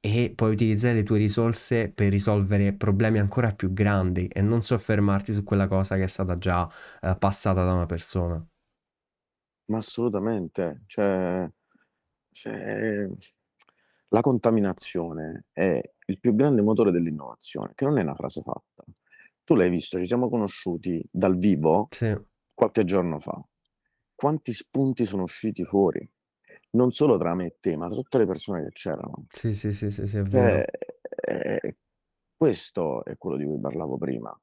[0.00, 5.32] e puoi utilizzare le tue risorse per risolvere problemi ancora più grandi e non soffermarti
[5.32, 6.68] su quella cosa che è stata già
[7.02, 8.44] eh, passata da una persona.
[9.66, 11.48] Ma assolutamente, cioè,
[12.32, 13.08] cioè,
[14.08, 18.84] la contaminazione è il più grande motore dell'innovazione, che non è una frase fatta.
[19.44, 22.14] Tu l'hai visto, ci siamo conosciuti dal vivo Sì,
[22.52, 23.42] qualche giorno fa.
[24.14, 26.08] Quanti spunti sono usciti fuori?
[26.72, 29.26] Non solo tra me e te, ma tra tutte le persone che c'erano.
[29.28, 30.70] sì, sì, sì, sì, sì, è Cioè, vero.
[31.26, 31.76] eh,
[32.36, 34.38] questo è quello di cui parlavo prima.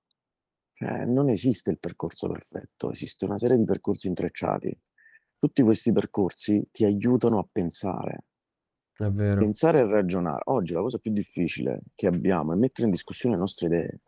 [0.74, 4.80] Cioè, non esiste il percorso perfetto, esiste una serie di percorsi intrecciati
[5.38, 8.26] tutti questi percorsi ti aiutano a pensare.
[9.06, 9.52] È vero.
[9.52, 10.42] Pensare e ragionare.
[10.46, 14.00] Oggi la cosa più difficile che abbiamo è mettere in discussione le nostre idee.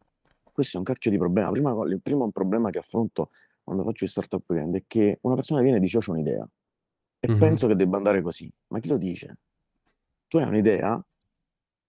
[0.52, 1.50] Questo è un cacchio di problema.
[1.52, 3.32] Prima, il primo problema che affronto
[3.64, 6.48] quando faccio i startup weekend è che una persona viene e dice: Io ho un'idea
[7.20, 7.34] e Mhm.
[7.36, 8.52] penso che debba andare così.
[8.68, 9.38] Ma chi lo dice?
[10.28, 11.04] Tu hai un'idea,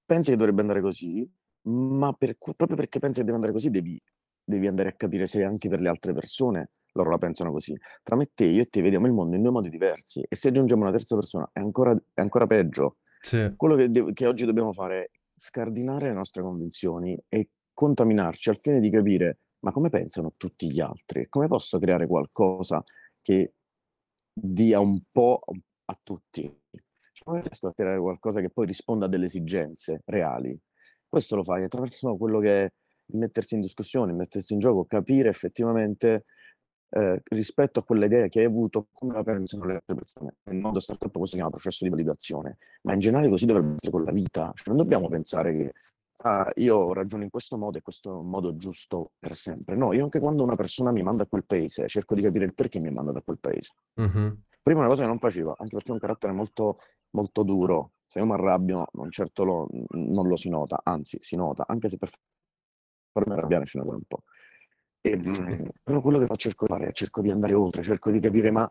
[0.07, 1.29] pensi che dovrebbe andare così,
[1.63, 4.01] ma per- proprio perché pensi che deve andare così, devi,
[4.45, 7.77] devi andare a capire se anche per le altre persone loro la pensano così.
[8.03, 10.37] Tra me e te, io e te vediamo il mondo in due modi diversi e
[10.37, 12.99] se aggiungiamo una terza persona è ancora, è ancora peggio.
[13.21, 13.53] Sì.
[13.57, 18.57] Quello che, de- che oggi dobbiamo fare è scardinare le nostre convinzioni e contaminarci al
[18.57, 21.27] fine di capire ma come pensano tutti gli altri?
[21.29, 22.85] Come posso creare qualcosa
[23.23, 23.55] che
[24.31, 25.41] dia un po'
[25.87, 26.61] a tutti?
[27.25, 30.57] Come riesco a creare qualcosa che poi risponda a delle esigenze reali?
[31.09, 32.73] Questo lo fai attraverso quello che è
[33.13, 36.25] mettersi in discussione, mettersi in gioco, capire effettivamente
[36.91, 40.37] eh, rispetto a quell'idea che hai avuto, come la pensano le altre persone.
[40.51, 43.91] In modo startup questo si chiama processo di validazione, ma in generale così dovrebbe essere
[43.91, 44.53] con la vita.
[44.55, 45.73] Cioè, non dobbiamo pensare che
[46.23, 49.75] ah, io ragiono in questo modo e questo è un modo giusto per sempre.
[49.75, 52.55] No, io anche quando una persona mi manda a quel paese, cerco di capire il
[52.55, 53.73] perché mi manda da quel paese.
[53.95, 54.43] Mhm.
[54.63, 56.79] Prima una cosa che non facevo, anche perché ho un carattere molto,
[57.11, 57.93] molto duro.
[58.07, 61.89] Se io mi arrabbio, non certo lo, non lo si nota, anzi si nota, anche
[61.89, 62.09] se per
[63.15, 64.21] farmi arrabbiare ce ne vuole un po'.
[65.01, 68.11] E, mm, però quello che faccio cerco di fare è cerco di andare oltre, cerco
[68.11, 68.71] di capire ma,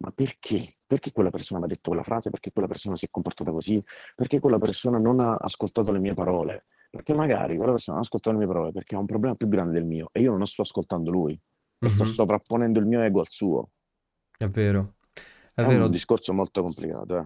[0.00, 0.76] ma perché?
[0.86, 2.30] Perché quella persona mi ha detto quella frase?
[2.30, 3.82] Perché quella persona si è comportata così?
[4.14, 6.66] Perché quella persona non ha ascoltato le mie parole?
[6.90, 9.48] Perché magari quella persona non ha ascoltato le mie parole perché ha un problema più
[9.48, 11.38] grande del mio e io non sto ascoltando lui
[11.82, 13.70] e sto sovrapponendo il mio ego al suo.
[14.36, 14.96] È vero.
[15.54, 15.84] È È vero.
[15.84, 17.24] un discorso molto complicato, eh.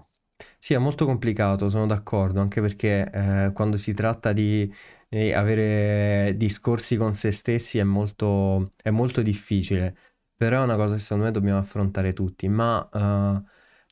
[0.58, 4.72] Sì, è molto complicato, sono d'accordo, anche perché eh, quando si tratta di
[5.14, 9.96] eh, avere discorsi con se stessi è molto, è molto difficile,
[10.36, 13.42] però è una cosa che secondo me dobbiamo affrontare tutti, ma eh,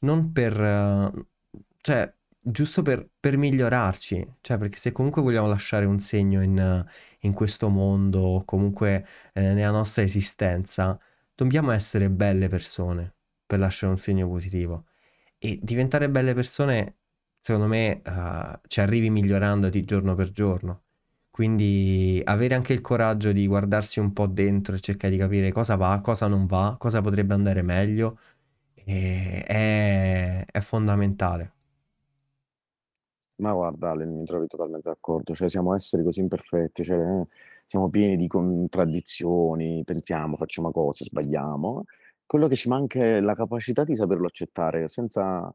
[0.01, 1.27] non per, eh,
[1.81, 6.85] cioè, giusto per, per migliorarci, cioè, perché se comunque vogliamo lasciare un segno in,
[7.21, 10.99] in questo mondo, o comunque eh, nella nostra esistenza,
[11.35, 13.15] dobbiamo essere belle persone
[13.47, 14.87] per lasciare un segno positivo.
[15.39, 16.97] E diventare belle persone,
[17.41, 20.83] secondo me, eh, ci arrivi migliorandoti giorno per giorno.
[21.33, 25.77] Quindi avere anche il coraggio di guardarsi un po' dentro e cercare di capire cosa
[25.77, 28.19] va, cosa non va, cosa potrebbe andare meglio,
[28.75, 31.53] eh, è, è fondamentale.
[33.39, 35.35] Ma guarda, Ale, mi trovi totalmente d'accordo.
[35.35, 37.27] Cioè, siamo esseri così imperfetti, cioè, eh,
[37.67, 41.85] siamo pieni di contraddizioni, pensiamo, facciamo cose, sbagliamo.
[42.25, 45.53] Quello che ci manca è la capacità di saperlo accettare, senza,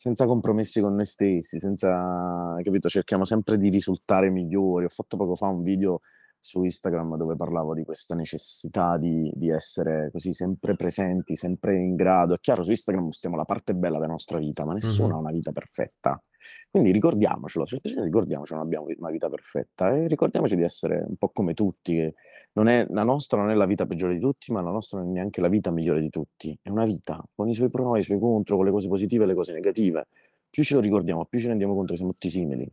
[0.00, 2.88] senza compromessi con noi stessi, senza, capito?
[2.88, 4.86] Cerchiamo sempre di risultare migliori.
[4.86, 6.00] Ho fatto poco fa un video
[6.38, 11.96] su Instagram dove parlavo di questa necessità di, di essere così sempre presenti, sempre in
[11.96, 12.32] grado.
[12.32, 15.14] È chiaro, su Instagram mostriamo la parte bella della nostra vita, ma nessuno Mhm.
[15.16, 16.22] ha una vita perfetta.
[16.70, 21.16] Quindi ricordiamocelo, cioè, ricordiamoci che non abbiamo una vita perfetta e ricordiamoci di essere un
[21.16, 22.14] po' come tutti, che
[22.52, 25.10] non è, la nostra non è la vita peggiore di tutti, ma la nostra non
[25.10, 26.56] è neanche la vita migliore di tutti.
[26.60, 29.24] È una vita con i suoi pro e i suoi contro, con le cose positive
[29.24, 30.08] e le cose negative.
[30.48, 32.70] Più ce lo ricordiamo, più ci rendiamo conto che siamo tutti simili.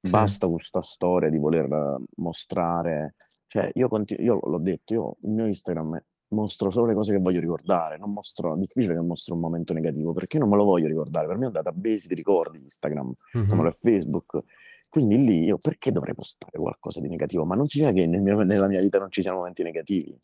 [0.00, 0.10] Sì.
[0.10, 3.14] Basta questa storia di voler eh, mostrare,
[3.46, 7.18] cioè io, continu- io l'ho detto, io il mio Instagram mostro solo le cose che
[7.18, 10.64] voglio ricordare, non mostro, è difficile che mostro un momento negativo perché non me lo
[10.64, 13.12] voglio ricordare, per me è un database di ricordi Instagram,
[13.48, 14.42] come lo è Facebook,
[14.88, 17.44] quindi lì io perché dovrei postare qualcosa di negativo?
[17.44, 20.18] Ma non significa che nel mio- nella mia vita non ci siano momenti negativi,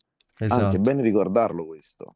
[0.47, 0.79] anzi è Esatto.
[0.79, 2.15] bene ricordarlo questo.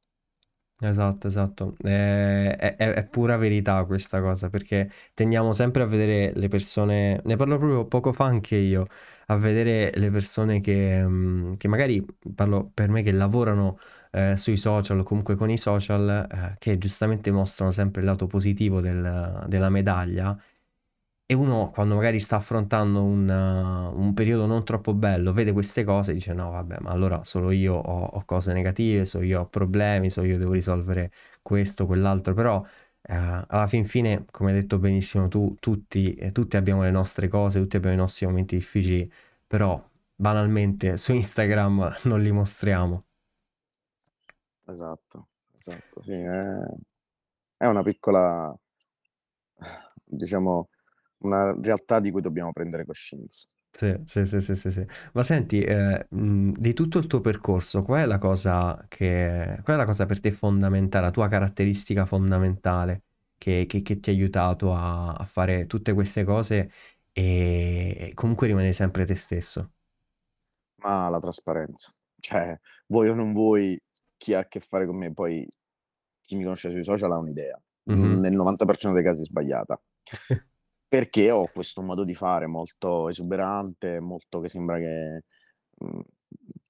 [0.82, 6.48] Esatto, esatto, è, è- è- pura verità questa cosa, perché tendiamo sempre a vedere le
[6.48, 8.86] persone, ne parlo proprio poco fa anche io,
[9.26, 12.02] a vedere le persone che, mm, che magari,
[12.34, 13.78] parlo per me, che lavorano
[14.12, 18.26] eh, sui social o comunque con i social, eh, che giustamente mostrano sempre il lato
[18.28, 20.36] positivo del- della medaglia
[21.32, 25.84] e uno quando magari sta affrontando un, uh, un periodo non troppo bello, vede queste
[25.84, 29.42] cose e dice no, vabbè, ma allora solo io ho, ho cose negative, solo io
[29.42, 31.12] ho problemi, solo io devo risolvere
[31.44, 32.64] questo, quell'altro, però
[33.04, 37.28] eh, alla fin fine, come hai detto benissimo tu, tutti, eh, tutti abbiamo le nostre
[37.28, 39.12] cose, tutti abbiamo i nostri momenti difficili,
[39.46, 39.80] però
[40.16, 43.04] banalmente su Instagram non li mostriamo.
[44.68, 46.60] Esatto, esatto, sì, è,
[47.58, 48.58] è una piccola,
[50.06, 50.70] diciamo,
[51.20, 53.46] una realtà di cui dobbiamo prendere coscienza.
[53.72, 54.86] Sì, sì, sì, sì, sì, sì.
[55.14, 59.76] Ma senti, eh, mh, di tutto il tuo percorso, qual è la cosa che, qual
[59.78, 63.04] è la cosa per te fondamentale, la tua caratteristica fondamentale
[63.38, 66.70] che, che- che ti ha aiutato a, a fare tutte queste cose
[67.14, 69.72] e, comunque rimanere sempre te stesso?
[70.82, 72.58] Ma la trasparenza, cioè,
[72.88, 73.80] vuoi o non vuoi,
[74.18, 75.48] chi ha a che fare con me poi
[76.22, 78.20] chi mi conosce sui social ha un'idea, Mh-mh.
[78.20, 79.80] nel 90% dei casi sbagliata.
[80.94, 85.22] Perché ho questo modo di fare molto esuberante, molto che sembra che
[85.78, 86.02] mhmm,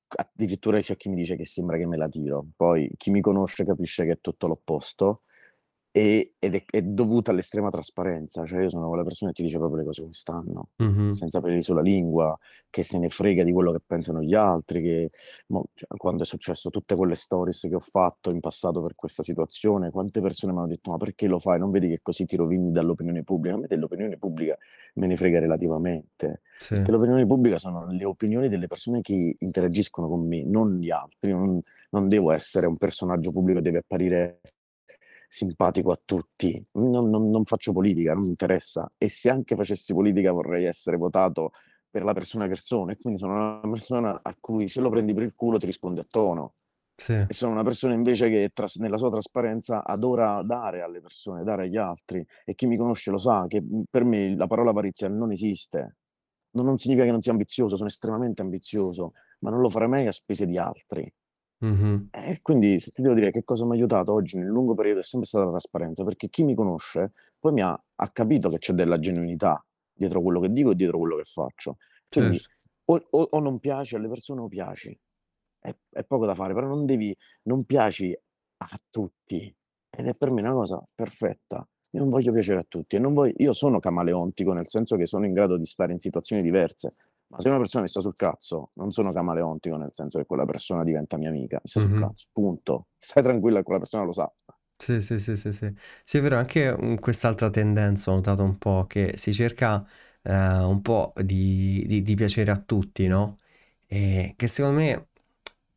[0.10, 2.46] addirittura c'è chi mi dice che sembra che me la tiro.
[2.58, 5.22] Poi chi mi conosce capisce che è tutto l'opposto
[5.92, 9.58] e ed è è dovuta all'estrema trasparenza, cioè io sono quella persona che ti dice
[9.58, 11.20] proprio le cose come stanno, Mh-mh.
[11.20, 12.38] senza peli sulla lingua,
[12.70, 15.10] che se ne frega di quello che pensano gli altri, che
[15.48, 19.24] mo cioè quando è successo tutte quelle stories che ho fatto in passato per questa
[19.24, 21.58] situazione, quante persone m'hanno detto: "Ma perché lo fai?
[21.60, 24.58] Non vedi che così ti rovini dall'opinione pubblica?" A me dell'opinione pubblica
[24.96, 26.76] me ne frega relativamente, Sì.
[26.76, 31.32] perché l'opinione pubblica sono le opinioni delle persone che interagiscono con me, non gli altri.
[31.32, 31.60] Non
[31.92, 34.42] non devo essere un personaggio pubblico deve apparire
[35.30, 36.62] simpatico a tutti.
[36.74, 38.92] Non non non faccio politica, non mi interessa.
[38.98, 41.52] E se anche facessi politica vorrei essere votato
[41.90, 45.14] per la persona che sono e quindi sono una persona a cui se lo prendi
[45.14, 46.56] per il culo ti risponde a tono.
[46.96, 47.26] Sì.
[47.26, 51.64] E sono una persona invece che tras nella sua trasparenza adora dare alle persone, dare
[51.66, 55.08] agli altri e chi mi conosce lo sa che, mhmm, per me la parola avarizia
[55.10, 55.98] non esiste.
[56.52, 60.08] No non significa che non sia ambizioso, sono estremamente ambizioso, ma non lo farei mai
[60.08, 61.12] a spese di altri.
[61.62, 62.10] Mh-mh.
[62.14, 65.00] Eh, e quindi se ti devo dire che cosa m'ha aiutato oggi nel lungo periodo
[65.00, 68.58] è sempre stata la trasparenza, perché chi mi conosce poi mi ha ha capito che
[68.58, 71.78] c'è della genuinità dietro quello che dico e dietro quello che faccio.
[72.12, 72.70] Quindi Certo.
[72.86, 74.98] o o o non piaci alle persone o piaci.
[75.60, 78.18] È è poco da fare, però non devi non piaci
[78.62, 79.54] a tutti
[79.90, 81.68] ed è per me una cosa perfetta.
[81.92, 85.06] Io non voglio piacere a tutti e non vog io sono camaleontico, nel senso che
[85.08, 86.90] sono in grado di stare in situazioni diverse,
[87.30, 90.46] ma se una persona mi sta sul cazzo, non sono camaleontico, nel senso che quella
[90.46, 92.10] persona diventa mia amica, mi sta sul Mh-mh.
[92.10, 92.88] cazzo, punto.
[92.98, 94.32] Stai tranquilla quella persona lo sa.
[94.82, 95.74] Sì, sì, sì, sì, sì.
[96.06, 99.86] Sì, è vero, anche, quest'altra tendenza ho notato un po' che si cerca,
[100.22, 103.40] ehm, un po' di di di piacere a tutti, no,
[103.88, 104.92] ehm, che secondo me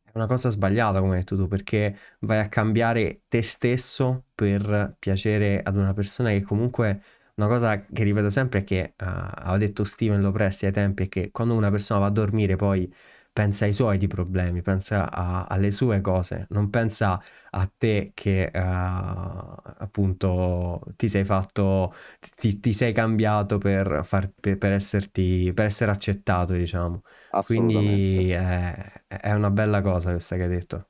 [0.03, 4.95] è una cosa sbagliata, come hai detto tu, perché vai a cambiare te stesso per
[4.99, 7.01] piacere ad una persona che comunque
[7.35, 11.09] una cosa che ripeto sempre è che, uhm, aveva detto Steven Lopresti ai tempi, è
[11.09, 12.91] che quando una persona va a dormire poi
[13.33, 17.19] pensa ai suoi problemi, pensa a alle sue cose, non pensa
[17.51, 21.93] a te che, uhm, appunto ti sei fatto
[22.37, 27.01] ti ti sei cambiato per far pe per esserti per essere accettato diciamo.
[27.41, 30.87] Quindi è è una bella cosa questa che hai detto.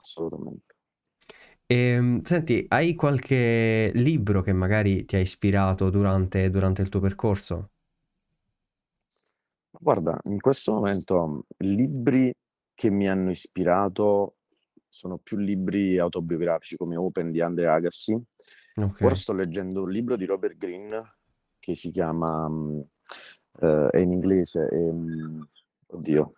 [0.00, 0.67] assolutamente.
[1.70, 7.68] Ehm, senti, hai qualche libro che magari ti ha ispirato durante durante il tuo percorso?
[9.70, 12.32] Guarda, in questo momento, libri
[12.74, 14.36] che mi hanno ispirato
[14.88, 18.18] sono più libri autobiografici come Open di Andre Agassi.
[19.00, 21.16] Ora sto leggendo un libro di Robert Greene
[21.58, 22.82] che si chiama, mhmm,
[23.60, 25.48] ehm, è in inglese, ehm,
[25.88, 26.32] oddio,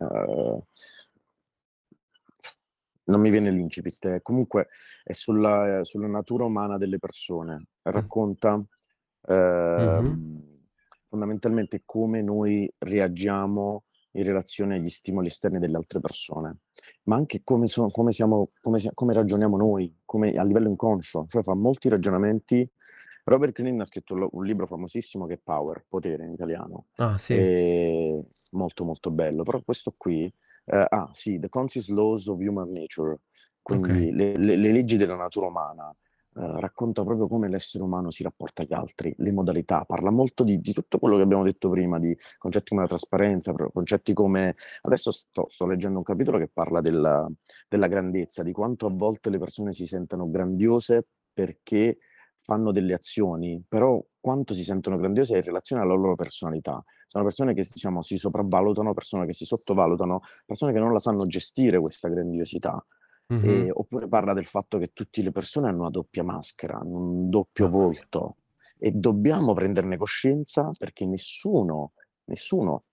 [0.00, 0.60] ehm
[3.10, 4.68] non mi viene l'incipit, comunque
[5.04, 7.66] è sulla sulla natura umana delle persone.
[7.94, 8.10] Mh.
[8.12, 8.62] Racconta,
[9.76, 10.14] Mh-mh.
[10.14, 10.58] ehm,
[11.08, 16.58] fondamentalmente come noi reagiamo in relazione agli stimoli esterni delle altre persone,
[17.04, 21.42] ma anche come so come siamo come come ragioniamo noi, come a livello inconscio, cioè
[21.42, 22.68] fa molti ragionamenti
[23.24, 27.50] Robert Greene ha scritto un libro famosissimo che è Power, Potere in italiano, Ah sì,
[28.52, 30.32] molto, molto bello, però questo qui
[30.66, 33.18] Ehm, ah sì, The Conscious Laws of Human Nature,
[33.70, 33.80] okay.
[33.82, 35.94] quindi le le le leggi della natura umana.
[36.36, 40.60] Ehm, racconta proprio come l'essere umano si rapporta agli altri, le modalità, parla molto di
[40.60, 45.10] di tutto quello che abbiamo detto prima, di concetti come la trasparenza, concetti come adesso
[45.10, 47.28] sto sto leggendo un capitolo che parla della
[47.68, 51.98] della grandezza, di quanto a volte le persone si sentano grandiose perché
[52.42, 56.82] fanno delle azioni, però quanto si sentono grandiose in relazione alla loro personalità.
[57.06, 61.26] Sono persone che diciamo si sopravvalutano, persone che si sottovalutano, persone che non la sanno
[61.26, 62.84] gestire questa grandiosità.
[63.30, 63.64] Mh-mh.
[63.64, 67.30] Ehm, oppure parla del fatto che tutti le persone hanno una doppia maschera, hanno un
[67.30, 68.06] doppio mia.
[68.08, 68.36] volto
[68.78, 71.92] e dobbiamo prenderne coscienza perché nessuno
[72.24, 72.84] nessuno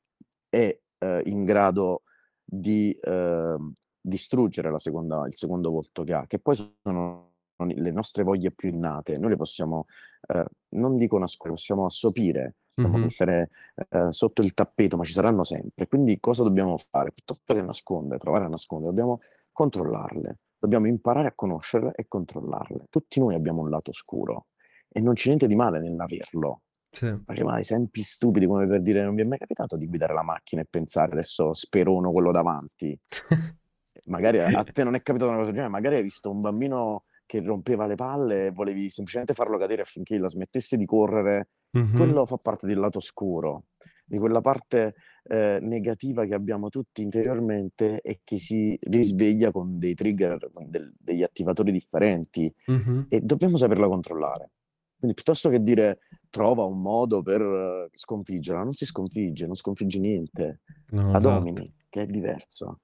[0.50, 2.04] è, ehm, in grado
[2.44, 8.24] di, ehm, distruggere la seconda il secondo volto che ha, che poi sono le nostre
[8.24, 9.18] voglie più innate.
[9.18, 9.86] Noi le possiamo,
[10.28, 13.04] ehm, non dico nascondere, possiamo assopire, possiamo Mh-mh.
[13.04, 13.50] mettere,
[13.90, 15.88] ehm, sotto il tappeto, ma ci saranno sempre.
[15.88, 17.12] Quindi cosa dobbiamo fare?
[17.14, 19.20] Piuttosto che nascondere, provare a nascondere, dobbiamo
[19.52, 20.40] controllarle.
[20.60, 22.86] Dobbiamo imparare a conoscerle e controllarle.
[22.90, 24.48] Tutti noi abbiamo un lato oscuro
[24.90, 26.62] e non c'è niente di male nell'averlo.
[26.94, 27.08] Sì.
[27.24, 30.62] Faceva esempi stupidi come per dire: "Non vi è mai capitato di guidare la macchina
[30.62, 32.98] e pensare: "Adesso sperono quello davanti"?
[34.06, 37.06] Magari a te non è capitata una cosa del genere, magari hai visto un bambino
[37.28, 41.50] che rompeva le palle e volevi semplicemente farlo cadere affinché la smettesse di correre.
[41.72, 41.96] Mh-mh.
[41.96, 43.66] Quello fa parte del lato oscuro,
[44.06, 49.94] di quella parte, eh, negativa che abbiamo tutti interiormente e che si risveglia con dei
[49.94, 53.08] trigger, con del- degli attivatori differenti Mhm.
[53.10, 54.52] e dobbiamo saperla controllare.
[54.98, 56.00] Quindi piuttosto che dire
[56.30, 61.40] trova un modo per eh, sconfiggerla, non si sconfigge, non sconfigge niente, No, la esatto,
[61.40, 62.80] domini, che è diverso.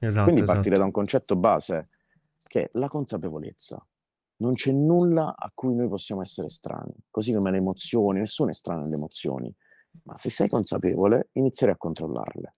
[0.00, 0.84] esatto, Quindi partire da esatto.
[0.86, 1.82] un concetto base
[2.46, 3.84] che è la consapevolezza.
[4.36, 8.52] Non c'è nulla a cui noi possiamo essere estranei, così come le emozioni, nessuno è
[8.52, 9.54] estraneo alle emozioni,
[10.04, 12.54] ma se sei consapevole inizierai a controllarle.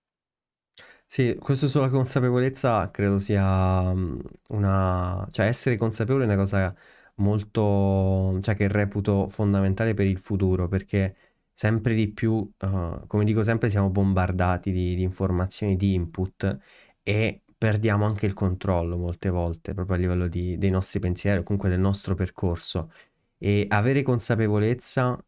[1.09, 4.19] Sì, questo sulla consapevolezza credo sia mm,
[4.49, 5.27] una...
[5.31, 6.75] cioè essere consapevole è una cosa
[7.17, 8.39] molto...
[8.43, 11.17] cioè che reputo fondamentale per il futuro, perché
[11.53, 16.59] sempre di più, eh, come dico sempre, siamo bombardati di, di informazioni, di input
[17.03, 21.43] e perdiamo anche il controllo molte volte, proprio a livello di- dei nostri pensieri o
[21.43, 22.91] comunque del nostro percorso.
[23.39, 25.19] E avere consapevolezza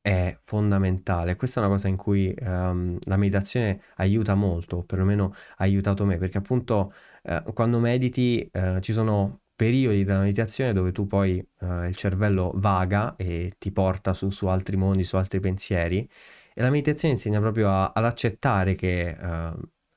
[0.00, 1.36] è fondamentale.
[1.36, 6.04] Questa è una cosa in cui ehm, la meditazione aiuta molto, o perlomeno ha aiutato
[6.04, 11.38] me, perché appunto eh, quando mediti eh, ci sono periodi della meditazione dove tu poi
[11.60, 16.08] eh, il cervello vaga e ti porta su, su altri mondi, su altri pensieri,
[16.54, 19.52] e la meditazione insegna proprio a- ad accettare che eh,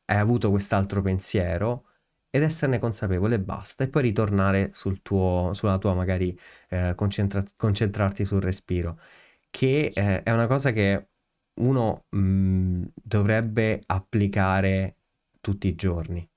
[0.08, 1.86] hai avuto quest'altro pensiero
[2.30, 6.38] ed esserne consapevole e basta, e poi ritornare sul tuo, sulla tua magari
[6.70, 9.00] eh, concentra- concentrarti sul respiro
[9.50, 11.10] che eh, è una cosa che
[11.62, 14.98] uno mh, dovrebbe applicare
[15.42, 16.28] tutti i giorni.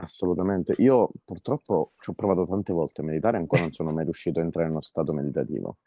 [0.00, 0.74] Assolutamente.
[0.78, 4.42] Io purtroppo ci ho provato tante volte a meditare ancora non sono mai riuscito a
[4.42, 5.78] entrare in uno stato meditativo.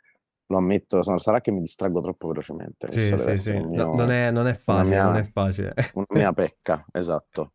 [0.51, 2.91] Lo ammetto, sarà che mi distraggo troppo velocemente.
[2.91, 3.53] Sì, sì, sì.
[3.53, 5.73] No- mio- non è, non è facile, non mia- è facile.
[5.93, 7.53] una mia pecca, esatto.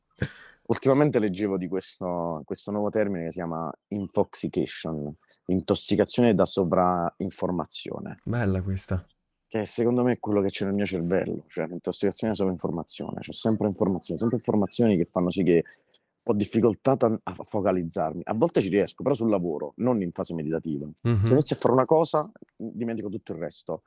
[0.69, 5.15] Ultimamente leggevo di questo, questo nuovo termine che si chiama infoxication,
[5.47, 9.05] intossicazione da sovrainformazione, Bella questa.
[9.47, 13.21] che secondo me è quello che c'è nel mio cervello, cioè l'intossicazione da sovrainformazione.
[13.21, 15.65] C'ho sempre informazioni, sempre informazioni che fanno sì che
[16.29, 18.23] ho difficoltà a focalizzarmi.
[18.25, 20.87] A volte ci riesco, però sul lavoro, non in fase meditativa.
[21.03, 21.25] Mhm.
[21.25, 23.83] Se inizio a fare una cosa, dimentico tutto il resto.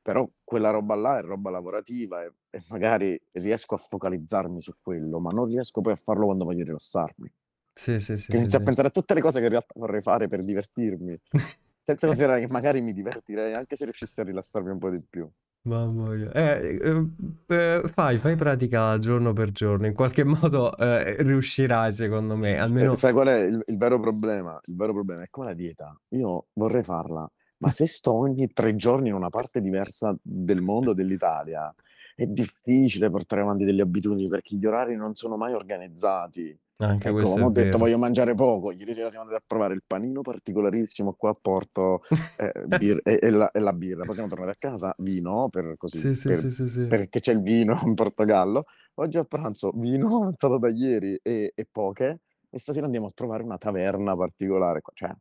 [0.00, 5.18] Però quella roba là è roba lavorativa e, e magari riesco a focalizzarmi su quello,
[5.18, 7.30] ma non riesco poi a farlo quando voglio rilassarmi.
[7.74, 8.56] Sì, sì, sì, sì, inizio sì.
[8.56, 11.20] a pensare a tutte le cose che in realtà vorrei fare per divertirmi,
[11.84, 15.28] senza considerare che magari mi divertirei anche se riuscissi a rilassarmi un po' di più.
[15.66, 16.32] Mamma mia.
[16.32, 17.06] Eh, eh,
[17.48, 22.92] eh, fai, fai pratica giorno per giorno, in qualche modo eh, riuscirai secondo me, almeno...
[22.92, 24.58] Eh, sai qual è il, il vero problema?
[24.62, 26.00] Il vero problema è come la dieta.
[26.10, 30.92] Io vorrei farla, ma se sto ogni tre giorni in una parte diversa del mondo,
[30.92, 31.74] dell'Italia,
[32.14, 36.56] è difficile portare avanti delle abitudini perché gli orari non sono mai organizzati.
[36.78, 37.78] Anche Ecco, questo ho detto vero.
[37.78, 38.70] voglio mangiare poco.
[38.70, 42.02] Ieri sera siamo andati a provare il panino particolarissimo qua a Porto
[42.38, 44.04] eh, bir- e, e la, e la birra.
[44.04, 47.40] Poi siamo tornati a casa, vino, per così, Sì, per- sì, sì, perché c'è il
[47.40, 48.62] vino in Portogallo.
[48.98, 52.20] Oggi a pranzo vino avanzato da ieri e, e poche.
[52.50, 54.82] E stasera andiamo a trovare una taverna particolare.
[54.92, 55.14] Cioè,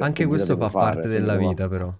[0.00, 1.92] Anche questo fa fare parte della vita però.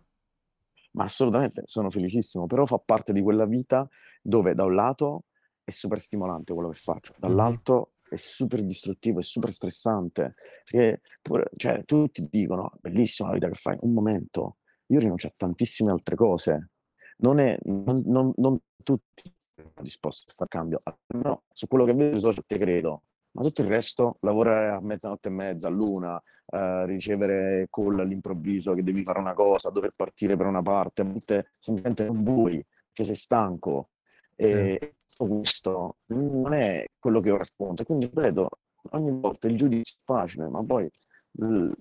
[0.92, 3.88] Ma assolutamente, sono felicissimo, però fa parte di quella vita
[4.20, 5.24] dove da un lato
[5.64, 7.18] è super stimolante quello che faccio, Mhm.
[7.20, 10.34] dall'altro è super distruttivo, è super stressante.
[10.64, 14.56] Perché pure- cioè, tutti dicono, bellissima la vita che fai, un momento,
[14.86, 16.70] io rinuncio a tantissime altre cose.
[17.18, 20.78] Non, è, non, non- non tutti sono disposti a fare cambio,
[21.16, 23.02] no, su quello che vedo sui social te credo,
[23.32, 28.82] ma tutto il resto, lavorare a mezzanotte e mezza, all'una, eh, ricevere call all'improvviso che
[28.84, 33.04] devi fare una cosa, dover partire per una parte, a volte semplicemente non vuoi, che
[33.04, 33.90] sei stanco.
[34.36, 37.84] E questo non è quello che io racconto.
[37.84, 38.48] Quindi vedo
[38.90, 40.88] ogni volta il giudizio è facile, ma poi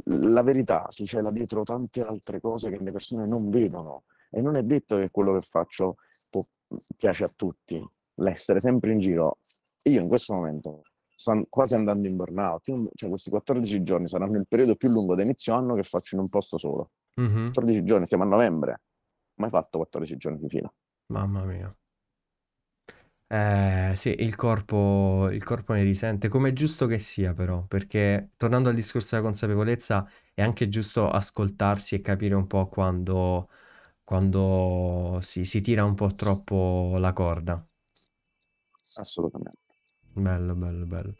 [0.05, 4.03] la verità si cela dietro tante altre cose che le persone non vedono.
[4.29, 5.95] E non è detto che quello che faccio
[6.29, 6.45] può-
[6.97, 7.83] piace a tutti.
[8.15, 9.37] L'essere sempre in giro.
[9.83, 10.81] Io in questo momento
[11.15, 12.67] sto quasi andando in burnout.
[12.67, 16.15] Io- cioè, questi 14 giorni saranno il periodo più lungo da inizio anno che faccio
[16.15, 16.91] in un posto solo.
[17.15, 17.39] Mhm.
[17.41, 18.81] 14 giorni, siamo a novembre.
[19.35, 20.71] Mai fatto 14 giorni di fila.
[21.07, 21.69] Mamma mia.
[23.29, 28.31] Eh, sì, il corpo, il corpo ne risente, come è giusto che sia però, perché
[28.37, 33.49] tornando al discorso della consapevolezza, è anche giusto ascoltarsi e capire un po' quando,
[34.03, 37.61] quando si, si tira un po' troppo la corda.
[39.01, 39.75] Assolutamente.
[40.13, 41.13] Bello, bello, bello.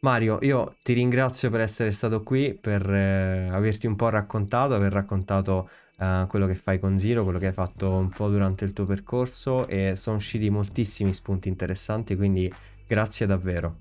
[0.00, 4.92] Mario, io ti ringrazio per essere stato qui, per eh, averti un po' raccontato, aver
[4.92, 5.68] raccontato
[5.98, 8.86] eh, quello che fai con Zero, quello che hai fatto un po' durante il tuo
[8.86, 12.52] percorso e sono usciti moltissimi spunti interessanti, quindi
[12.86, 13.76] grazie davvero.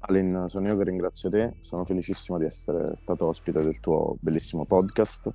[0.00, 4.64] Alin, sono io che ringrazio te, sono felicissimo di essere stato ospite del tuo bellissimo
[4.64, 5.32] podcast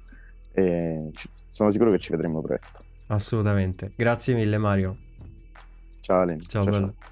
[0.53, 2.83] e ci- sono sicuro che ci vedremo presto.
[3.07, 3.91] Assolutamente.
[3.95, 4.97] Grazie mille, Mario.
[5.99, 6.47] Ciao Lenz.
[6.49, 7.10] Ciao, ciao, ciao.